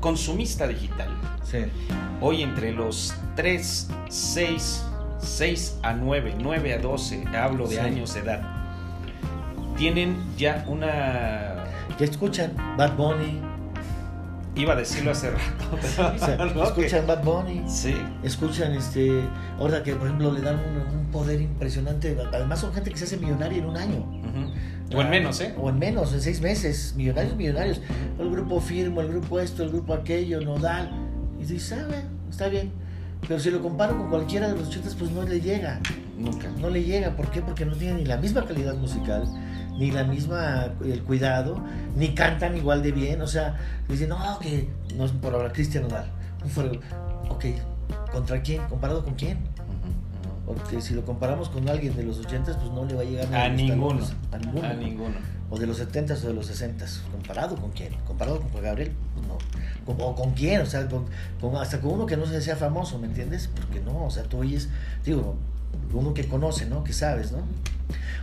[0.00, 1.08] consumista digital,
[2.20, 4.84] hoy entre los 3, 6,
[5.18, 7.80] 6 a 9, 9 a 12, hablo de Sí.
[7.80, 8.40] años de edad,
[9.76, 11.64] tienen ya una...
[11.98, 13.40] ya escuchan Bad Bunny
[14.54, 15.42] Iba a decirlo hace rato,
[15.82, 17.94] pero o sea, no, que- escuchan Bad Bunny Sí.
[18.22, 19.22] escuchan este
[19.58, 23.04] ahora que por ejemplo le dan un, un poder impresionante además son gente que se
[23.04, 24.06] hace millonaria en un año
[24.94, 25.52] O en menos, ¿eh?
[25.58, 26.94] O en menos, en seis meses.
[26.96, 27.80] Millonarios, millonarios.
[28.20, 30.88] El grupo Firmo, el grupo esto, el grupo aquello, Nodal.
[31.40, 32.70] Y dices, ah, bueno, está bien.
[33.26, 35.80] Pero si lo comparo con cualquiera de los 80, pues no le llega.
[36.16, 36.48] Nunca.
[36.60, 37.16] No le llega.
[37.16, 37.42] ¿Por qué?
[37.42, 39.24] Porque no tiene ni la misma calidad musical,
[39.78, 41.62] ni la misma el cuidado,
[41.96, 43.20] ni cantan igual de bien.
[43.20, 43.56] O sea,
[43.88, 45.86] dicen, no, que no es por hablar Cristian
[46.48, 46.80] fuego.
[47.28, 47.46] Ok,
[48.12, 48.62] ¿contra quién?
[48.68, 49.38] ¿Comparado con quién?
[50.46, 53.34] Porque si lo comparamos con alguien de los 80, pues no le va a llegar
[53.34, 54.06] A los ninguno.
[54.30, 54.68] A ninguno.
[54.68, 55.14] A ninguno.
[55.50, 56.86] O de los 70 o de los 60.
[57.10, 57.92] ¿Comparado con quién?
[58.06, 58.92] ¿Comparado con Juan Gabriel?
[59.86, 60.60] Con- ¿O con quién?
[60.60, 61.06] O sea, con,
[61.40, 63.48] con- hasta con uno que no se sea famoso, ¿me entiendes?
[63.54, 64.68] Porque no, o sea, tú oyes,
[65.04, 65.36] digo,
[65.94, 66.82] uno que conoce, ¿no?
[66.84, 67.38] Que sabes, ¿no?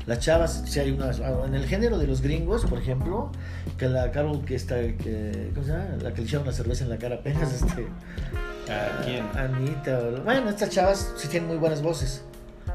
[0.06, 3.32] Las chavas, si hay unas, en el género de los gringos, por ejemplo,
[3.78, 5.86] que la Carol que está, que, ¿cómo se llama?
[6.02, 7.88] La que le echaron la cerveza en la cara apenas, este,
[8.70, 9.26] ¿A quién?
[9.38, 12.24] Anita, bueno, estas chavas sí tienen muy buenas voces,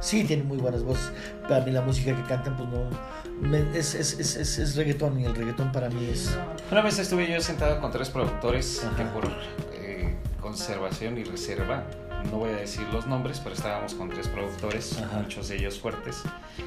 [0.00, 1.10] sí tienen muy buenas voces,
[1.48, 5.18] para mí la música que cantan, pues no, me- es, es, es, es, es reggaetón
[5.20, 6.36] y el reggaetón para mí es...
[6.70, 8.96] Una vez estuve yo sentado con tres productores Ajá.
[8.96, 9.28] que por
[9.74, 11.84] eh, conservación y reserva,
[12.32, 15.18] no voy a decir los nombres, pero estábamos con tres productores, Ajá.
[15.18, 16.22] muchos de ellos fuertes,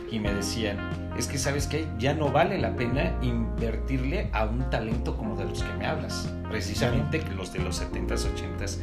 [0.09, 0.77] y me decían,
[1.17, 5.45] es que sabes qué, ya no vale la pena invertirle a un talento como de
[5.45, 8.77] los que me hablas, precisamente que los de los 70s, 80s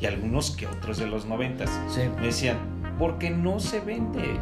[0.00, 1.68] y algunos que otros de los 90s.
[1.90, 2.00] Sí.
[2.18, 2.56] Me decían,
[2.98, 4.38] porque no se vende.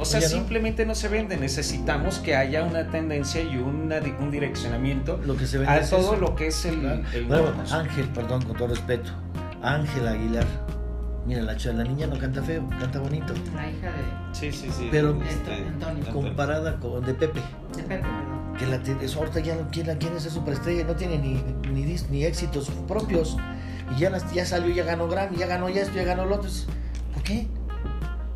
[0.00, 1.36] O sea, simplemente no se vende.
[1.36, 5.90] Necesitamos que haya una tendencia y una, un direccionamiento Lo que se vende a es
[5.90, 6.16] todo eso.
[6.16, 7.02] lo que es el, Claro.
[7.14, 7.52] el Bueno.
[7.70, 9.10] Ángel, perdón, con todo respeto,
[9.62, 10.46] Ángel Aguilar,
[11.26, 14.88] mira, la, la niña no canta feo, canta bonito, La hija de, Sí, sí, sí.
[14.90, 16.04] Pero- de Este, Antonio.
[16.12, 17.40] comparada con de Pepe.
[17.76, 18.54] De Pepe, perdón.
[18.58, 21.34] que la tiene, eso ahorita ya no quiere, quiere ser superestrella, no tiene ni,
[21.72, 23.36] ni, ni éxitos propios.
[23.96, 26.34] Y ya, las- ya salió, ya ganó Grammy, ya ganó ya esto, ya ganó lo
[26.36, 26.50] otro.
[27.14, 27.46] ¿Por qué?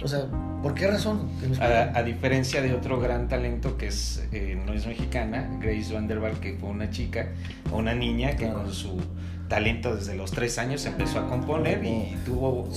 [0.05, 0.26] O sea,
[0.62, 1.28] ¿por qué razón?
[1.61, 6.40] A, a diferencia de otro gran talento que es eh, no es mexicana, Grace Vanderbilt,
[6.40, 7.28] que fue una chica,
[7.72, 8.62] una niña que Claro.
[8.64, 9.00] con su
[9.48, 12.68] talento desde los tres años empezó a componer y tuvo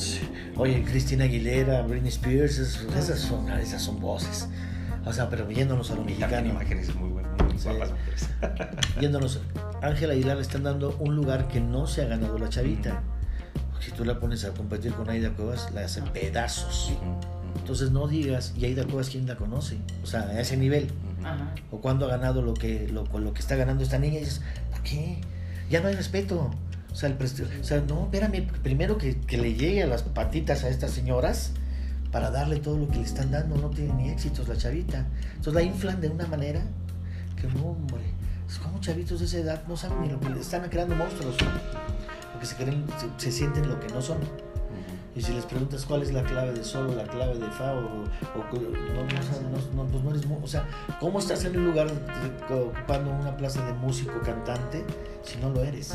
[0.57, 4.47] Oye, Cristina Aguilera, Britney Spears, es- esas, son, esas son voces.
[5.05, 7.69] O sea, pero yéndonos a lo mexicano, imágenes muy buenas, muy Sí.
[7.69, 8.29] guapas mujeres.
[8.99, 9.39] yéndonos,
[9.81, 13.03] Ángela Aguilar le están dando un lugar que no se ha ganado la chavita.
[13.79, 16.91] Si tú la pones a competir con Aida Cuevas, la hacen pedazos.
[17.57, 19.77] Entonces no digas, y Aida Cuevas, ¿quién la conoce?
[20.03, 20.89] O sea, a ese nivel.
[21.23, 21.55] Ajá.
[21.71, 24.19] o cuando ha ganado lo que lo, con lo que está ganando esta niña y
[24.19, 25.17] dices, ¿por qué?
[25.71, 26.51] Ya no hay respeto.
[26.91, 30.03] O sea, el prestigio- o sea no, espérame, primero que, que le llegue a las
[30.03, 31.51] patitas a estas señoras
[32.11, 35.07] para darle todo lo que le están dando, no tiene ni éxitos la chavita.
[35.31, 36.61] Entonces la inflan de una manera
[37.41, 38.03] que no, hombre,
[38.47, 41.35] es como chavitos de esa edad no saben ni lo que le están creando monstruos,
[42.35, 44.17] porque se creen, se, se sienten lo que no son.
[45.15, 47.71] Y si les preguntas cuál es la clave de sol, o la clave de fa,
[47.73, 50.67] o, o- no, no, no- no, pues no eres O sea,
[50.99, 54.83] ¿cómo estás en un lugar de- ocupando una plaza de músico, cantante,
[55.23, 55.93] si no lo eres?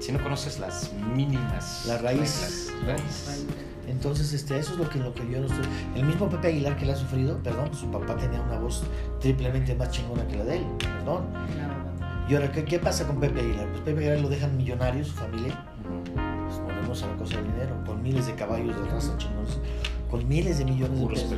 [0.00, 2.88] Si no conoces las mínimas La raíz, ¿no?
[2.88, 3.46] raíz.
[3.86, 5.64] Entonces, este, eso es lo que, lo que yo no estoy.
[5.94, 8.82] El mismo Pepe Aguilar que le ha sufrido, perdón, su papá tenía una voz
[9.20, 11.26] triplemente más chingona que la de él, perdón.
[12.28, 13.66] Y ahora, ¿qué, qué pasa con Pepe Aguilar?
[13.68, 15.64] Pues Pepe Aguilar lo dejan millonario, su familia.
[16.46, 19.58] Pues volvemos a la cosa del dinero, con miles de caballos de raza chingones,
[20.10, 21.34] con miles de millones de pesos.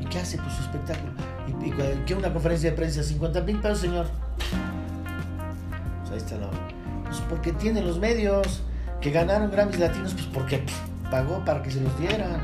[0.00, 0.38] ¿Y qué hace?
[0.38, 1.12] Pues su espectáculo.
[1.46, 3.02] ¿Y, y cu- qué una conferencia de prensa?
[3.02, 4.06] ¿50 mil pesos, señor?
[6.00, 6.48] Pues ahí está la...
[7.04, 8.62] Pues porque tiene los medios
[9.00, 12.40] que ganaron Grammys latinos, pues porque pff, pagó para que se los dieran.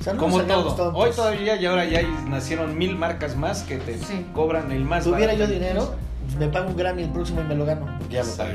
[0.00, 0.74] O sea, no Como todo.
[0.74, 0.92] tontos.
[0.94, 4.26] Hoy todavía y ahora ya nacieron mil marcas más que te Sí.
[4.34, 5.98] cobran el más Tuviera yo dinero, pues
[6.38, 8.54] me pago un Grammy el próximo y me lo gano, porque ya lo pagué.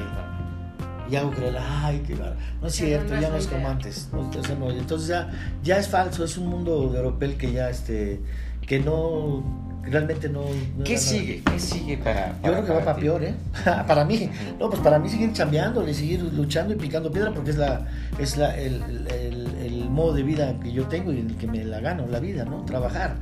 [1.10, 4.10] Y hago creer, ay, qué bar- No es cierto, no ya no es como antes.
[4.14, 5.30] No, no, entonces ya,
[5.64, 8.22] ya es falso, es un mundo de Oropel que ya, este,
[8.68, 9.44] que no,
[9.82, 10.42] realmente no...
[10.78, 11.42] no ¿Qué sigue?
[11.44, 13.02] ¿Qué sigue para, Yo creo que va para ti?
[13.02, 13.34] peor, ¿eh?
[13.88, 14.30] para mí.
[14.60, 17.88] No, pues para mí seguir chambeándole, seguir luchando y picando piedra porque es la
[18.20, 21.64] es la, el, el- el modo de vida que yo tengo y el que me
[21.64, 22.64] la gano, la vida, ¿no?
[22.66, 23.16] Trabajar.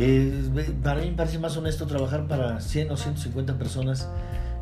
[0.00, 0.48] Eh,
[0.82, 4.08] para mí me parece más honesto trabajar para 100 o 150 personas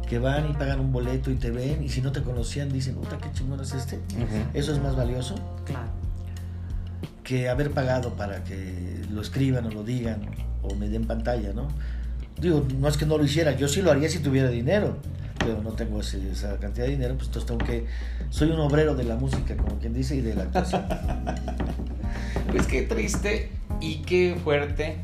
[0.09, 2.95] que van y pagan un boleto y te ven y si no te conocían dicen,
[2.95, 3.99] puta, qué chingón es este.
[4.55, 5.35] Eso es más valioso
[5.67, 5.89] Claro.
[7.23, 10.21] que haber pagado para que lo escriban o lo digan
[10.63, 11.69] o me den pantalla, ¿no?
[12.41, 14.97] Digo, no es que no lo hiciera, yo sí lo haría si tuviera dinero,
[15.39, 17.87] pero no tengo ese- esa cantidad de dinero, pues entonces tengo que...
[18.31, 20.85] Soy un obrero de la música, como quien dice, y de la actuación.
[22.53, 24.97] Pues qué triste y qué fuerte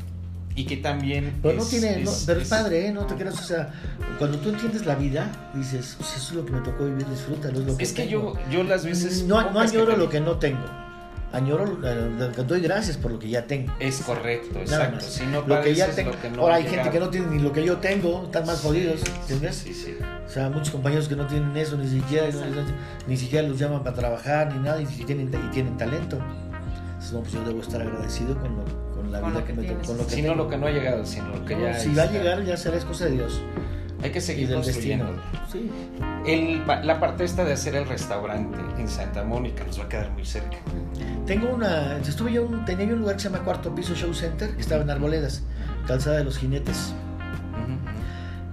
[0.55, 1.33] y que también.
[1.41, 2.91] Pero no es- tiene, no, pero es padre, ¿eh?
[2.91, 3.71] No te creas, o sea,
[4.19, 7.59] cuando tú entiendes la vida, dices, pues eso es lo que me tocó vivir, disfrútalo,
[7.59, 9.23] es lo que Es que yo, yo las veces.
[9.23, 10.63] No, no que añoro lo que no tengo,
[11.31, 13.73] añoro, eh, doy gracias por lo que ya tengo.
[13.79, 15.03] Es correcto, exacto.
[15.03, 16.11] Si no lo que ya tengo.
[16.21, 18.45] que no Ahora ha hay gente que no tiene ni lo que yo tengo, están
[18.45, 19.55] más jodidos, ¿entiendes?
[19.55, 19.95] Sí, sí.
[20.25, 22.27] O sea, muchos compañeros que no tienen eso, ni siquiera,
[23.07, 26.17] ni siquiera los llaman para trabajar, ni nada, y tienen, y tienen talento.
[26.17, 29.61] Entonces, no, pues yo debo estar agradecido con, lo, con la Con vida que, que
[29.61, 30.43] me tocó, con lo que Si no tengo.
[30.43, 31.79] lo que no ha llegado, sino lo que No, ya.
[31.79, 32.17] si va a está.
[32.17, 33.41] llegar, ya será es cosa de Dios.
[34.03, 35.05] Hay que seguir del destino.
[35.49, 35.71] Sí.
[36.27, 40.11] El, la parte esta de hacer el restaurante en Santa Mónica nos va a quedar
[40.11, 40.57] muy cerca.
[41.25, 41.97] Tengo una.
[41.99, 44.61] Estuve yo, un- tenía yo un lugar que se llama Cuarto Piso Show Center, que
[44.61, 45.43] estaba en Arboledas,
[45.87, 46.93] calzada de los jinetes.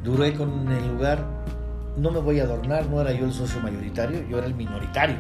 [0.04, 1.24] Duré con el lugar,
[1.96, 5.16] no me voy a adornar, no era yo el socio mayoritario, yo era el minoritario.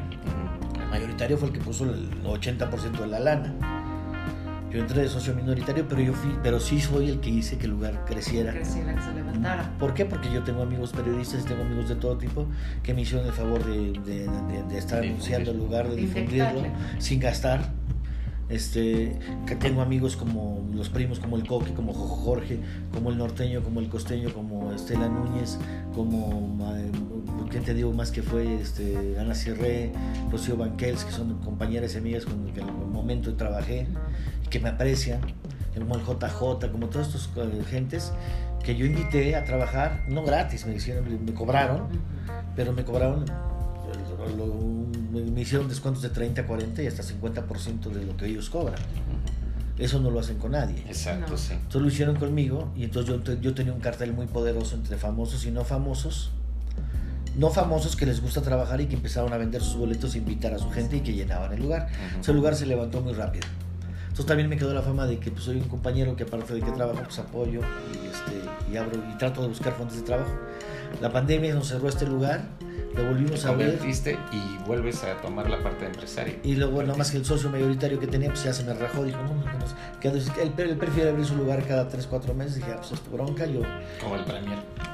[0.80, 3.79] El mayoritario fue el que puso el 80% de la lana.
[4.70, 7.64] Yo entré de socio minoritario, pero yo fui, pero sí soy el que hice que
[7.66, 8.52] el lugar creciera.
[8.52, 9.72] Creciera, que se levantara.
[9.78, 10.04] ¿Por qué?
[10.04, 12.46] Porque yo tengo amigos periodistas y tengo amigos de todo tipo
[12.82, 16.62] que me hicieron el favor de, de- de- de estar anunciando el lugar, de difundirlo
[16.98, 17.72] sin gastar.
[18.48, 19.16] Este,
[19.46, 22.58] que tengo amigos como los primos, como el Coque, como Jojo Jorge,
[22.92, 25.56] como el norteño, como el costeño, como Estela Núñez,
[25.94, 26.90] como, eh,
[27.48, 28.56] ¿qué te digo más que fue?
[28.60, 29.92] Este, Ana Cirré,
[30.32, 33.86] Rocío Banquels, que son compañeras y amigas con las que en algún momento trabajé,
[34.50, 35.20] que me aprecian,
[35.78, 38.12] como el JJ, como todas estas eh, gentes
[38.64, 41.84] que yo invité a trabajar, no gratis, me, hicieron, me cobraron,
[42.56, 43.24] pero me cobraron,
[44.36, 48.50] lo- lo- me hicieron descuentos de 30, 40 y hasta 50% de lo que ellos
[48.50, 48.78] cobran.
[49.78, 50.84] Eso no lo hacen con nadie.
[50.86, 51.54] Exacto, sí.
[51.54, 55.46] Entonces lo hicieron conmigo y entonces yo, yo tenía un cartel muy poderoso entre famosos
[55.46, 56.32] y no famosos.
[57.38, 60.58] No famosos que les gusta trabajar y que empezaron a vender sus boletos, invitar a
[60.58, 61.88] su gente y que llenaban el lugar.
[62.20, 63.46] Ese lugar se levantó muy rápido.
[64.10, 66.60] Entonces también me quedó la fama de que pues, soy un compañero que aparte de
[66.60, 67.60] que trabajo, pues apoyo
[67.92, 70.32] y, este, y abro y trato de buscar fuentes de trabajo.
[71.00, 72.42] La pandemia nos cerró este lugar,
[72.96, 73.78] lo volvimos a ver.
[74.32, 76.34] y vuelves a tomar la parte de empresario.
[76.42, 79.04] Y luego, nada más que el socio mayoritario que tenía, pues ya se me rajó.
[79.04, 82.56] Dijo, no, no, no, que él, él prefiere abrir su lugar cada 3, 4 meses.
[82.56, 83.62] Dije, ah, pues es tu bronca, yo,
[84.02, 84.58] Como el premier.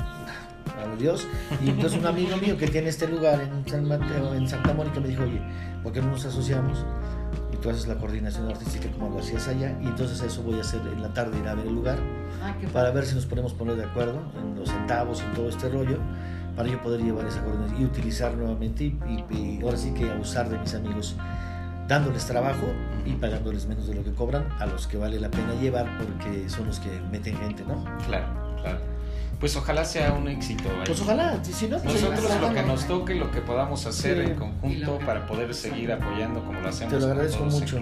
[0.98, 1.26] Dios.
[1.64, 5.00] Y entonces un amigo mío que tiene este lugar en San Mateo, en Santa Mónica,
[5.00, 5.40] me dijo, oye,
[5.82, 6.84] ¿por qué no nos asociamos?
[7.56, 9.76] Y tú haces la coordinación artística como lo hacías allá.
[9.82, 11.98] Y entonces eso voy a hacer en la tarde, ir a ver el lugar,
[12.42, 15.68] Ah, para ver si nos podemos poner de acuerdo en los centavos y todo este
[15.70, 15.98] rollo,
[16.54, 18.98] para yo poder llevar esa coordinación y utilizar nuevamente y,
[19.30, 21.16] y- y ahora sí que abusar de mis amigos
[21.88, 22.66] dándoles trabajo
[23.04, 26.48] y pagándoles menos de lo que cobran a los que vale la pena llevar porque
[26.48, 27.84] son los que meten gente, ¿no?
[28.06, 28.26] Claro,
[28.60, 28.78] claro.
[29.40, 30.64] Pues ojalá sea un éxito.
[30.86, 34.24] Pues ojalá, si si no, pues Nosotros lo que nos toque, lo que podamos hacer
[34.24, 34.30] Sí.
[34.30, 36.94] en conjunto para poder seguir apoyando como lo hacemos.
[36.94, 37.78] Te lo agradezco en mucho.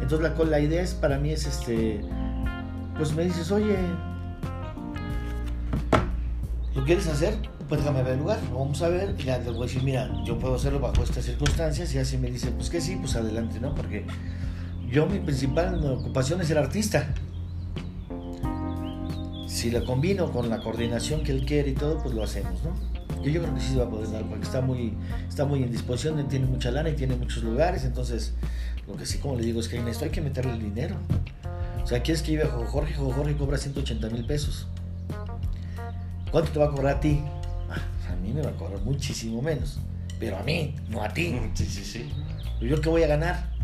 [0.00, 2.00] Entonces la, la idea es para mí es este,
[2.96, 3.76] pues me dices, oye,
[6.74, 7.34] ¿lo quieres hacer?
[7.68, 9.82] Pues déjame ver el lugar, lo vamos a ver, y ya les voy a decir,
[9.82, 13.16] mira, yo puedo hacerlo bajo estas circunstancias, y así me dicen, pues que sí, pues
[13.16, 13.74] adelante, ¿no?
[13.74, 14.06] Porque
[14.88, 17.08] yo mi principal ocupación es ser artista.
[19.46, 22.74] Si la combino con la coordinación que él quiere y todo, pues lo hacemos, ¿no?
[23.22, 24.94] Yo, yo creo que sí se va a poder dar, porque está muy,
[25.28, 28.34] está muy en disposición, tiene mucha lana y tiene muchos lugares, entonces
[28.86, 30.96] lo que sí, como le digo, es que en esto hay que meterle el dinero.
[31.82, 34.66] O sea, quieres que lleve a Jorge, Jorge cobra 180 mil pesos.
[36.30, 37.20] ¿Cuánto te va a cobrar a ti?
[37.70, 39.78] Ah, a mí me va a cobrar muchísimo menos.
[40.18, 41.38] Pero a mí, no a ti.
[41.54, 42.10] Sí, sí, sí.
[42.60, 43.55] ¿Yo qué voy a ganar?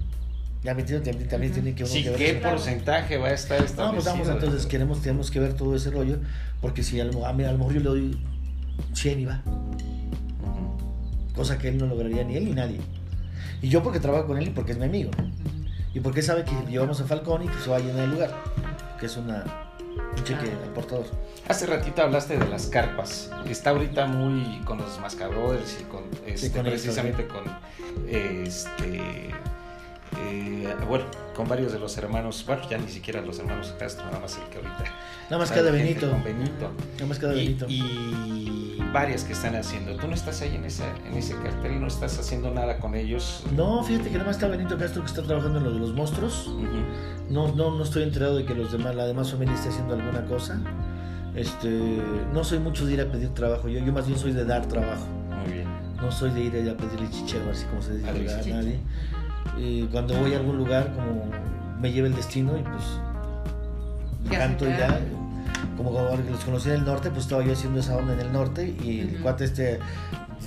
[0.63, 3.33] Ya me entiendo, también, también tiene que uno Sí, que ver ¿qué porcentaje va a
[3.33, 3.87] estar establecido?
[3.87, 6.19] No, pues vamos, entonces queremos, tenemos que ver todo ese rollo,
[6.61, 8.25] porque si a lo, a mí, a lo mejor yo le doy
[8.93, 9.43] 100 y va.
[11.35, 12.79] Cosa que él no lograría ni él ni nadie.
[13.61, 15.11] Y yo porque trabajo con él y porque es mi amigo.
[15.95, 18.31] Y porque sabe que llevamos a Falcón y que se va a llenar el lugar.
[19.01, 19.45] Que es una,
[20.17, 21.07] un cheque al portador.
[21.49, 23.31] Hace ratito hablaste de las carpas.
[23.49, 27.45] Está ahorita muy con los Mascabrothers y con, este, con ellos precisamente con
[28.09, 29.31] este
[30.19, 31.05] eh, bueno,
[31.35, 34.45] con varios de los hermanos, bueno, ya ni siquiera los hermanos Castro, nada más el
[34.45, 34.85] que ahorita.
[35.25, 36.11] Nada más queda Benito.
[36.11, 36.71] Con Benito.
[36.95, 37.67] Nada más queda y, Benito.
[37.69, 39.97] y varias que están haciendo.
[39.97, 43.43] Tú no estás ahí en, esa, en ese cartel, no estás haciendo nada con ellos.
[43.57, 45.95] No, fíjate que nada más está Benito Castro que está trabajando en lo de los
[45.95, 46.51] monstruos.
[47.29, 50.25] No, no, no estoy enterado de que los demás, la demás familia esté haciendo alguna
[50.27, 50.61] cosa.
[51.35, 51.71] Este,
[52.33, 53.69] no soy mucho de ir a pedir trabajo.
[53.69, 55.07] Yo, yo más bien soy de dar trabajo.
[55.43, 55.69] Muy bien.
[55.97, 58.81] No soy de ir a pedirle chichero, así como se dice A a, nadie.
[59.59, 61.25] Y cuando voy a algún lugar, como
[61.81, 62.85] me lleva el destino y pues
[64.31, 65.01] canto y ya.
[65.77, 68.77] Como los conocí en el norte, pues estaba yo haciendo esa onda en el norte
[68.83, 69.23] y el Ujú.
[69.23, 69.79] cuate este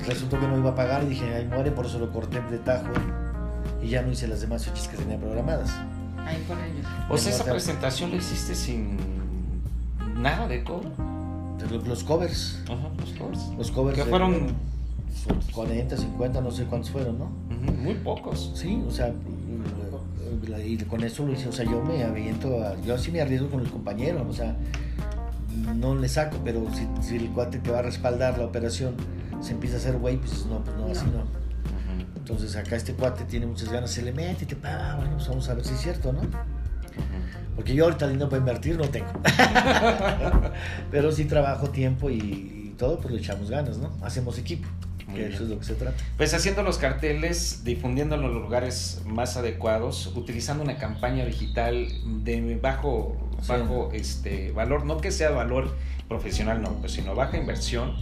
[0.07, 2.57] resultó que no iba a pagar y dije, ay muere, por eso lo corté de
[2.59, 2.87] tajo
[3.81, 5.71] y ya no hice las demás fechas que tenía programadas.
[6.25, 6.85] Ahí con ellos.
[7.09, 7.51] O sea, esa Norte.
[7.51, 8.97] presentación la hiciste sin
[10.17, 10.91] nada de cobro.
[11.71, 12.59] Los, los covers.
[12.65, 13.39] Ajá, los covers.
[13.57, 13.97] Los covers.
[13.97, 14.47] Que fueron
[15.53, 17.25] 40, 50, no sé cuántos fueron, ¿no?
[17.83, 18.51] muy pocos.
[18.55, 19.11] Sí, o sea,
[20.63, 23.49] y con eso lo hice, o sea, yo me aviento, a- yo sí me arriesgo
[23.49, 24.55] con el compañero, o sea,
[25.75, 28.95] no le saco, pero si, si el cuate que va a respaldar la operación
[29.41, 31.23] se empieza a hacer güey, pues no, pues no, así no.
[32.17, 35.27] Entonces acá este cuate tiene muchas ganas, se le mete y te paga, bueno, pues
[35.27, 36.21] vamos a ver si es cierto, ¿no?
[37.55, 39.07] Porque yo ahorita dinero para invertir no tengo.
[40.91, 43.91] pero sí trabajo, tiempo y, y todo, pues le echamos ganas, ¿no?
[44.01, 44.67] Hacemos equipo,
[45.05, 45.33] Muy que bien.
[45.33, 45.97] eso es lo que se trata.
[46.17, 51.87] Pues haciendo los carteles, difundiéndolo en los lugares más adecuados, utilizando una campaña digital
[52.23, 53.15] de bajo,
[53.47, 55.75] bajo este valor, no que sea valor
[56.07, 57.95] profesional, no, pues, sino baja inversión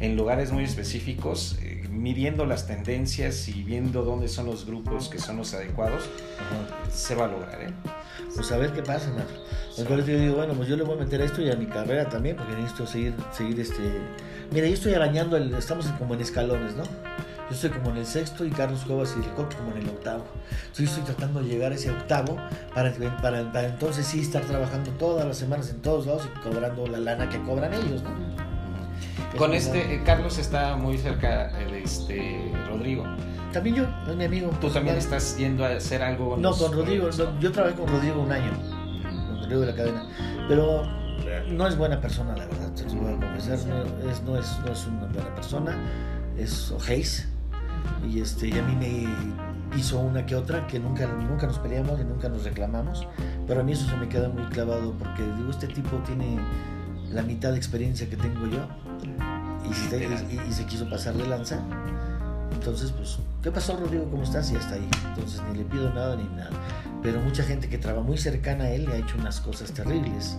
[0.00, 5.18] en lugares muy específicos, eh, midiendo las tendencias y viendo dónde son los grupos que
[5.18, 6.04] son los adecuados,
[6.92, 7.72] se va a lograr, ¿eh?
[8.34, 9.26] Pues a ver qué pasa, man.
[9.76, 11.66] Entonces yo digo, bueno, pues yo le voy a meter a esto y a mi
[11.66, 13.82] carrera también, porque necesito seguir, seguir este...
[14.50, 16.84] Mira, yo estoy arañando, el, estamos como en escalones, ¿no?
[16.84, 20.24] Yo estoy como en el sexto y Carlos Cuevas y el como en el octavo.
[20.66, 22.36] Entonces yo estoy tratando de llegar a ese octavo
[22.74, 22.92] para,
[23.22, 26.98] para, para entonces sí estar trabajando todas las semanas en todos lados y cobrando la
[26.98, 28.10] lana que cobran ellos, ¿no?
[29.36, 33.04] Con este, eh, Carlos está muy cerca de este Rodrigo.
[33.52, 34.50] También yo, es mi amigo.
[34.60, 36.36] ¿Tú también estás yendo a hacer algo?
[36.36, 37.08] No, con Rodrigo.
[37.16, 38.52] no, yo trabajé con Rodrigo un año.
[39.02, 40.06] Con Rodrigo de la cadena.
[40.48, 40.82] Pero
[41.50, 42.72] no es buena persona, la verdad.
[42.72, 43.58] Te voy a confesar.
[43.66, 45.76] No es, no es, no es una buena persona.
[46.36, 47.28] Es ojéis.
[48.08, 52.00] Y, este, y a mí me hizo una que otra que nunca, nunca nos peleamos
[52.00, 53.06] y nunca nos reclamamos.
[53.46, 56.38] Pero a mí eso se me queda muy clavado porque digo, este tipo tiene
[57.12, 58.66] la mitad de experiencia que tengo yo
[59.64, 59.68] y,
[60.34, 61.60] y, y se quiso pasar de lanza.
[62.52, 64.08] Entonces, pues, ¿qué pasó, Rodrigo?
[64.10, 64.50] ¿Cómo estás?
[64.50, 64.88] Y hasta ahí.
[65.08, 66.50] Entonces, ni le pido nada ni nada.
[67.02, 70.36] Pero mucha gente que trabaja muy cercana a él le ha hecho unas cosas terribles.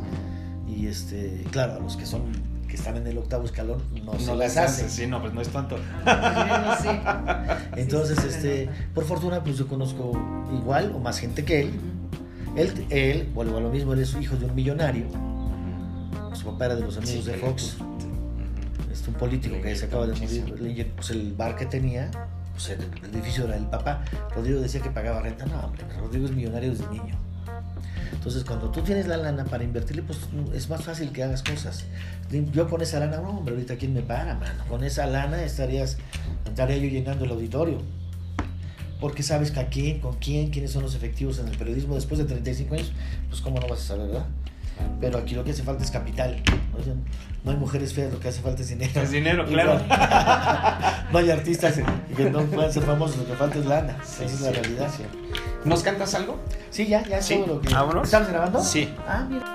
[0.75, 2.21] Y este, claro, a los que son
[2.67, 4.89] que están en el octavo escalón no, No se las hace.
[4.89, 5.75] sí, no, pues no es tanto.
[7.75, 10.11] Entonces, este, por fortuna, pues yo conozco
[10.53, 11.71] igual o más gente que él.
[12.55, 15.05] Él, él, vuelvo a lo mismo, él es hijo de un millonario.
[16.33, 17.77] Su papá era de los amigos Sí, de Fox.
[18.91, 20.93] Este, un político que se acaba de morir.
[20.95, 22.11] Pues el bar que tenía,
[22.53, 24.03] pues el, el edificio era del papá.
[24.35, 25.45] Rodrigo decía que pagaba renta.
[25.47, 27.15] No, hombre, Rodrigo es millonario desde niño.
[28.13, 30.19] Entonces, cuando tú tienes la lana para invertirle, pues
[30.53, 31.85] es más fácil que hagas cosas.
[32.51, 34.65] Yo con esa lana, no, hombre, ahorita quién me para, mano.
[34.67, 35.97] Con esa lana estarías,
[36.45, 37.81] estaría yo llenando el auditorio.
[38.99, 42.17] Porque sabes que a quién, con quién, quiénes son los efectivos en el periodismo después
[42.17, 42.91] de 35 años,
[43.29, 44.25] pues cómo no vas a saber, ¿verdad?
[44.99, 46.41] Pero aquí lo que hace falta es capital.
[47.45, 47.51] ¿no?
[47.51, 49.01] Hay mujeres feas, lo que hace falta es dinero.
[49.01, 49.79] Es dinero, claro.
[51.11, 51.79] no hay artistas
[52.15, 53.97] que no puedan ser famosos, lo que falta es lana.
[54.03, 54.89] Esa es la realidad.
[54.95, 55.03] sí.
[55.65, 56.37] ¿Nos cantas algo?
[56.71, 57.73] Sí, ya, ya es Sí, todo lo que.
[57.73, 58.03] vámonos.
[58.05, 58.63] ¿Estamos grabando?
[58.63, 58.93] Sí.
[59.07, 59.45] Ah, mira.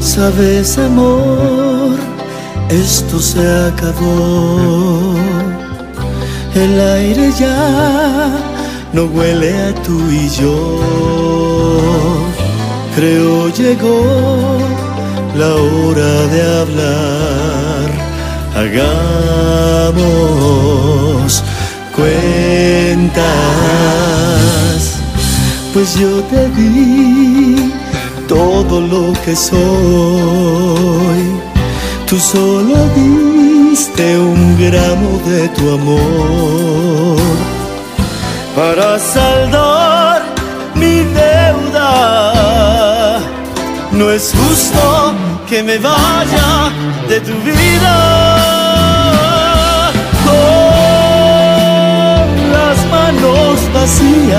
[0.00, 1.96] Sabes, amor,
[2.68, 5.14] esto se acabó.
[6.54, 8.30] El aire ya
[8.92, 10.78] no huele a tú y yo.
[12.94, 14.58] Creo llegó
[15.34, 17.90] la hora de hablar.
[18.54, 19.02] Hagamos
[21.96, 23.22] cuentas,
[25.72, 27.72] pues yo te di
[28.28, 29.62] todo lo que soy.
[32.06, 32.76] Tú solo
[33.72, 37.18] diste un gramo de tu amor
[38.54, 40.18] para saldar
[40.74, 41.90] mi deuda.
[43.98, 45.14] No es justo
[45.48, 46.48] que me vaya
[47.08, 47.98] de tu vida
[50.26, 50.34] con
[52.56, 54.36] las manos vacías.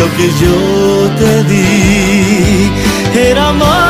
[0.00, 0.58] Lo que yo
[1.20, 2.70] te di
[3.30, 3.89] era más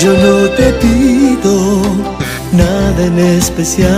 [0.00, 1.82] Yo no te pido
[2.52, 3.88] nada en especial,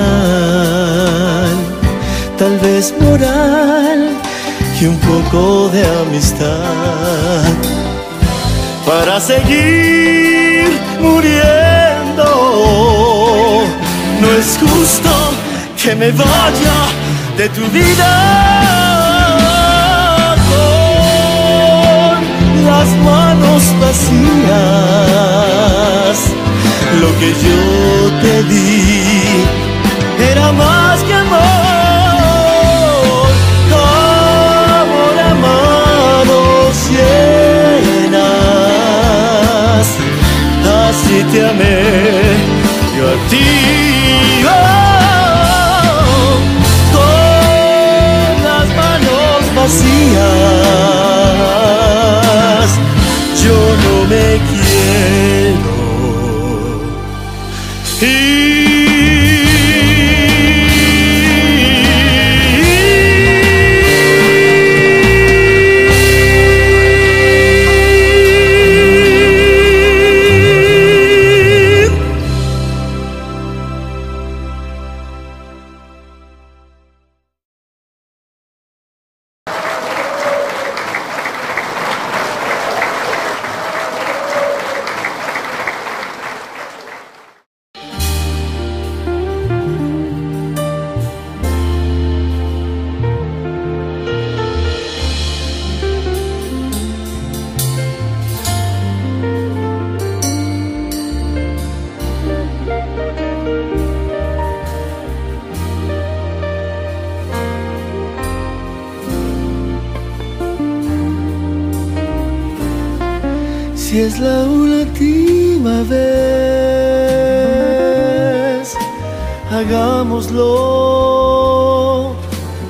[2.38, 4.10] tal vez moral
[4.80, 7.42] y un poco de amistad
[8.86, 10.39] para seguir
[11.00, 12.24] muriendo.
[14.20, 15.10] No es justo
[15.82, 16.78] que me vaya
[17.36, 18.12] de tu vida
[20.50, 22.18] con
[22.66, 25.00] las manos vacías.
[27.00, 27.60] Lo que yo
[28.22, 29.44] te di
[30.32, 31.69] era más que amor,
[41.10, 41.82] Así te amé
[42.96, 43.48] yo a ti.
[44.46, 45.08] oh,
[46.92, 50.99] con las manos vacías,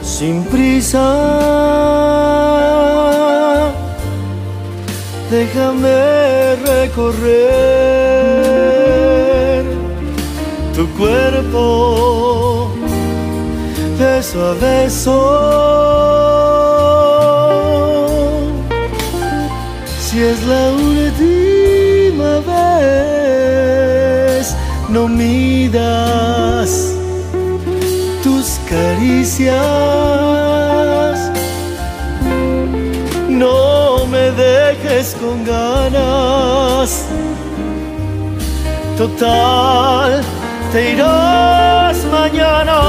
[0.02, 1.08] sin prisa.
[5.30, 7.60] Déjame recorrer
[10.74, 12.70] tu cuerpo
[13.98, 15.39] beso a beso.
[33.28, 37.06] No me dejes con ganas.
[38.98, 40.22] Total,
[40.72, 42.80] te irás mañana.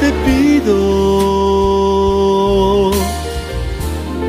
[0.00, 0.80] Te pido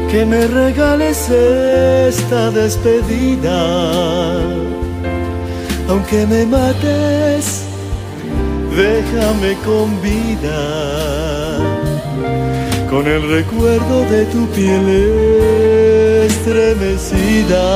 [0.09, 3.59] que me regales esta despedida.
[5.91, 7.63] Aunque me mates,
[8.73, 11.57] déjame con vida.
[12.89, 14.87] Con el recuerdo de tu piel
[16.29, 17.67] estremecida.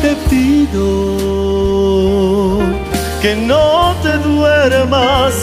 [0.00, 0.80] Te pido
[3.20, 5.34] que no te duermas,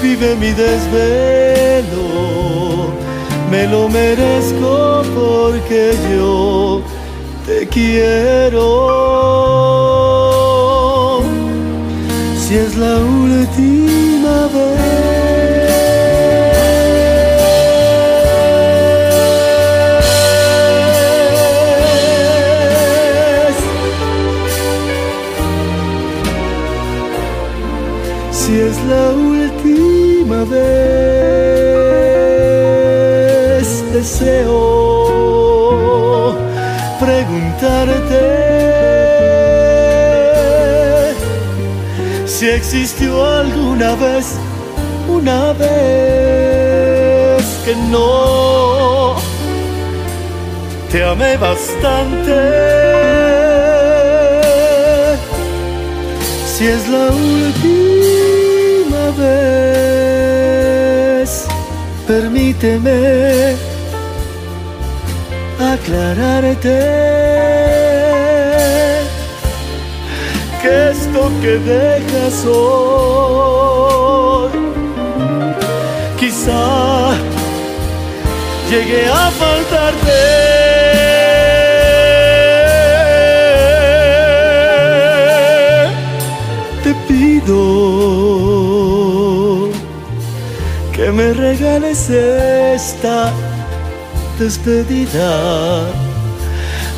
[0.00, 1.47] vive mi desvelo,
[3.50, 6.82] me lo merezco porque yo
[7.46, 8.64] te quiero.
[12.38, 15.37] Si es la última vez.
[45.28, 45.68] Una vez
[47.64, 49.16] que no
[50.90, 52.34] te amé bastante.
[56.46, 60.50] Si es la última vez,
[62.06, 63.56] permíteme
[65.74, 66.78] aclararte
[70.62, 73.77] que esto que dejas hoy
[78.70, 80.22] llegue a faltarte.
[86.84, 87.58] Te pido
[90.92, 93.32] que me regales esta
[94.38, 95.86] despedida.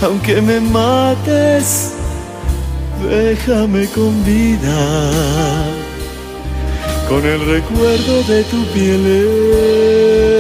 [0.03, 1.93] Aunque me mates,
[3.03, 5.81] déjame con vida.
[7.11, 9.05] Con el recuerdo de tu piel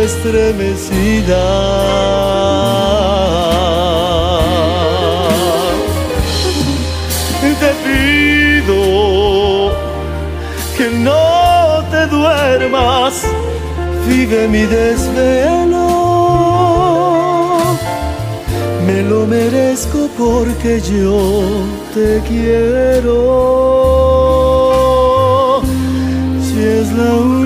[0.04, 1.44] estremecida.
[7.60, 8.80] Te pido
[10.78, 13.24] que no te duermas,
[14.08, 15.88] vive mi desvelo.
[18.86, 21.34] Me lo merezco porque yo
[21.92, 23.10] te quiero.
[27.10, 27.39] Si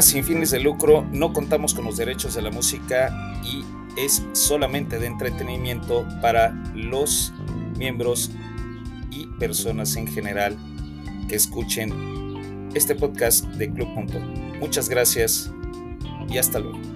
[0.00, 3.64] Sin fines de lucro, no contamos con los derechos de la música y
[3.96, 7.32] es solamente de entretenimiento para los
[7.78, 8.30] miembros
[9.10, 10.56] y personas en general
[11.28, 14.20] que escuchen este podcast de Club Punto.
[14.60, 15.50] Muchas gracias
[16.28, 16.95] y hasta luego.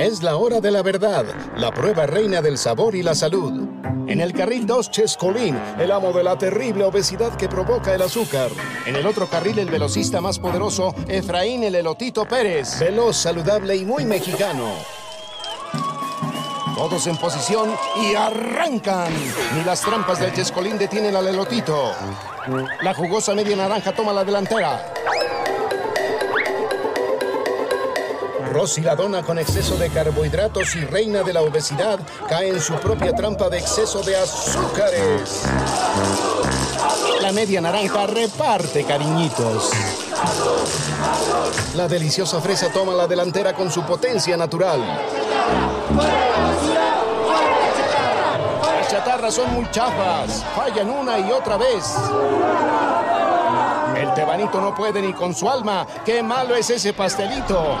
[0.00, 1.26] Es la hora de la verdad,
[1.58, 3.52] la prueba reina del sabor y la salud.
[4.08, 8.48] En el carril 2, Chescolín, el amo de la terrible obesidad que provoca el azúcar.
[8.86, 12.78] En el otro carril, el velocista más poderoso, Efraín el Elotito Pérez.
[12.80, 14.72] Veloz, saludable y muy mexicano.
[16.74, 17.70] Todos en posición
[18.02, 19.12] y arrancan.
[19.54, 21.92] Ni las trampas del Chescolín detienen al Elotito.
[22.80, 24.94] La jugosa media naranja toma la delantera.
[28.50, 32.74] Rosy la dona con exceso de carbohidratos y reina de la obesidad cae en su
[32.74, 35.42] propia trampa de exceso de azúcares.
[37.20, 39.70] La media naranja reparte cariñitos.
[41.76, 44.80] La deliciosa fresa toma la delantera con su potencia natural.
[48.80, 51.84] Las chatarras son muy chafas, fallan una y otra vez.
[54.00, 55.86] El tebanito no puede ni con su alma.
[56.06, 57.76] ¡Qué malo es ese pastelito!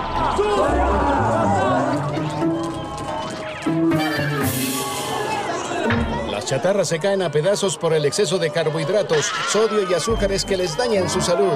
[6.30, 10.58] Las chatarras se caen a pedazos por el exceso de carbohidratos, sodio y azúcares que
[10.58, 11.54] les dañan su salud.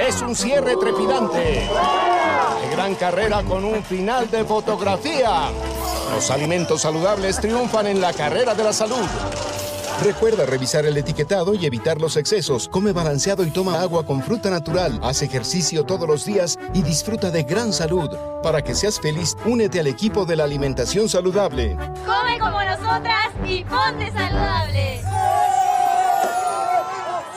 [0.00, 1.68] Es un cierre trepidante.
[2.62, 5.50] De gran carrera con un final de fotografía.
[6.14, 9.04] Los alimentos saludables triunfan en la carrera de la salud.
[10.04, 12.68] Recuerda revisar el etiquetado y evitar los excesos.
[12.68, 15.00] Come balanceado y toma agua con fruta natural.
[15.02, 18.10] Haz ejercicio todos los días y disfruta de gran salud.
[18.42, 21.74] Para que seas feliz, únete al equipo de la alimentación saludable.
[22.04, 25.00] Come como nosotras y ponte saludable.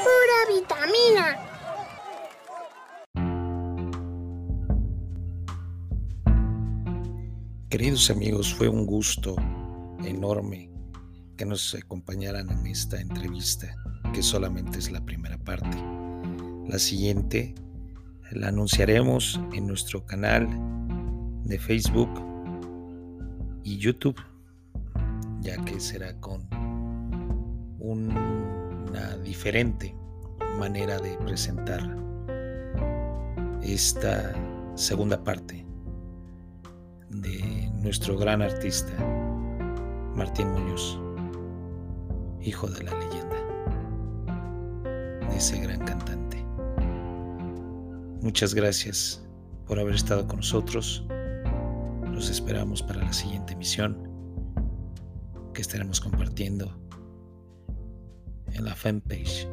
[0.04, 1.40] Pura vitamina.
[7.70, 9.38] Queridos amigos, fue un gusto
[10.04, 10.67] enorme
[11.38, 13.76] que nos acompañaran en esta entrevista,
[14.14, 15.78] que solamente es la primera parte.
[16.68, 17.54] La siguiente
[18.32, 20.50] la anunciaremos en nuestro canal
[21.46, 22.10] de Facebook
[23.64, 24.20] y YouTube,
[25.40, 26.48] ya que será con
[27.80, 29.96] una diferente
[30.60, 31.82] manera de presentar
[33.62, 34.34] esta
[34.76, 35.66] segunda parte
[37.10, 38.94] de nuestro gran artista
[40.16, 41.00] Martín Muñoz
[42.48, 43.36] hijo de la leyenda,
[45.30, 46.44] de ese gran cantante.
[48.22, 49.22] Muchas gracias
[49.66, 51.06] por haber estado con nosotros.
[52.12, 54.10] Los esperamos para la siguiente emisión
[55.54, 56.72] que estaremos compartiendo
[58.54, 59.48] en la fanpage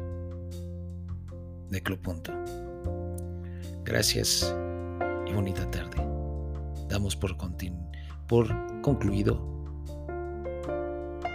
[1.69, 2.31] de Club Punto.
[3.83, 4.55] Gracias
[5.27, 5.97] y bonita tarde.
[6.87, 7.35] Damos por,
[8.27, 9.53] por concluido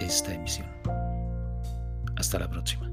[0.01, 0.67] esta emisión.
[2.21, 2.87] Hasta la próxima.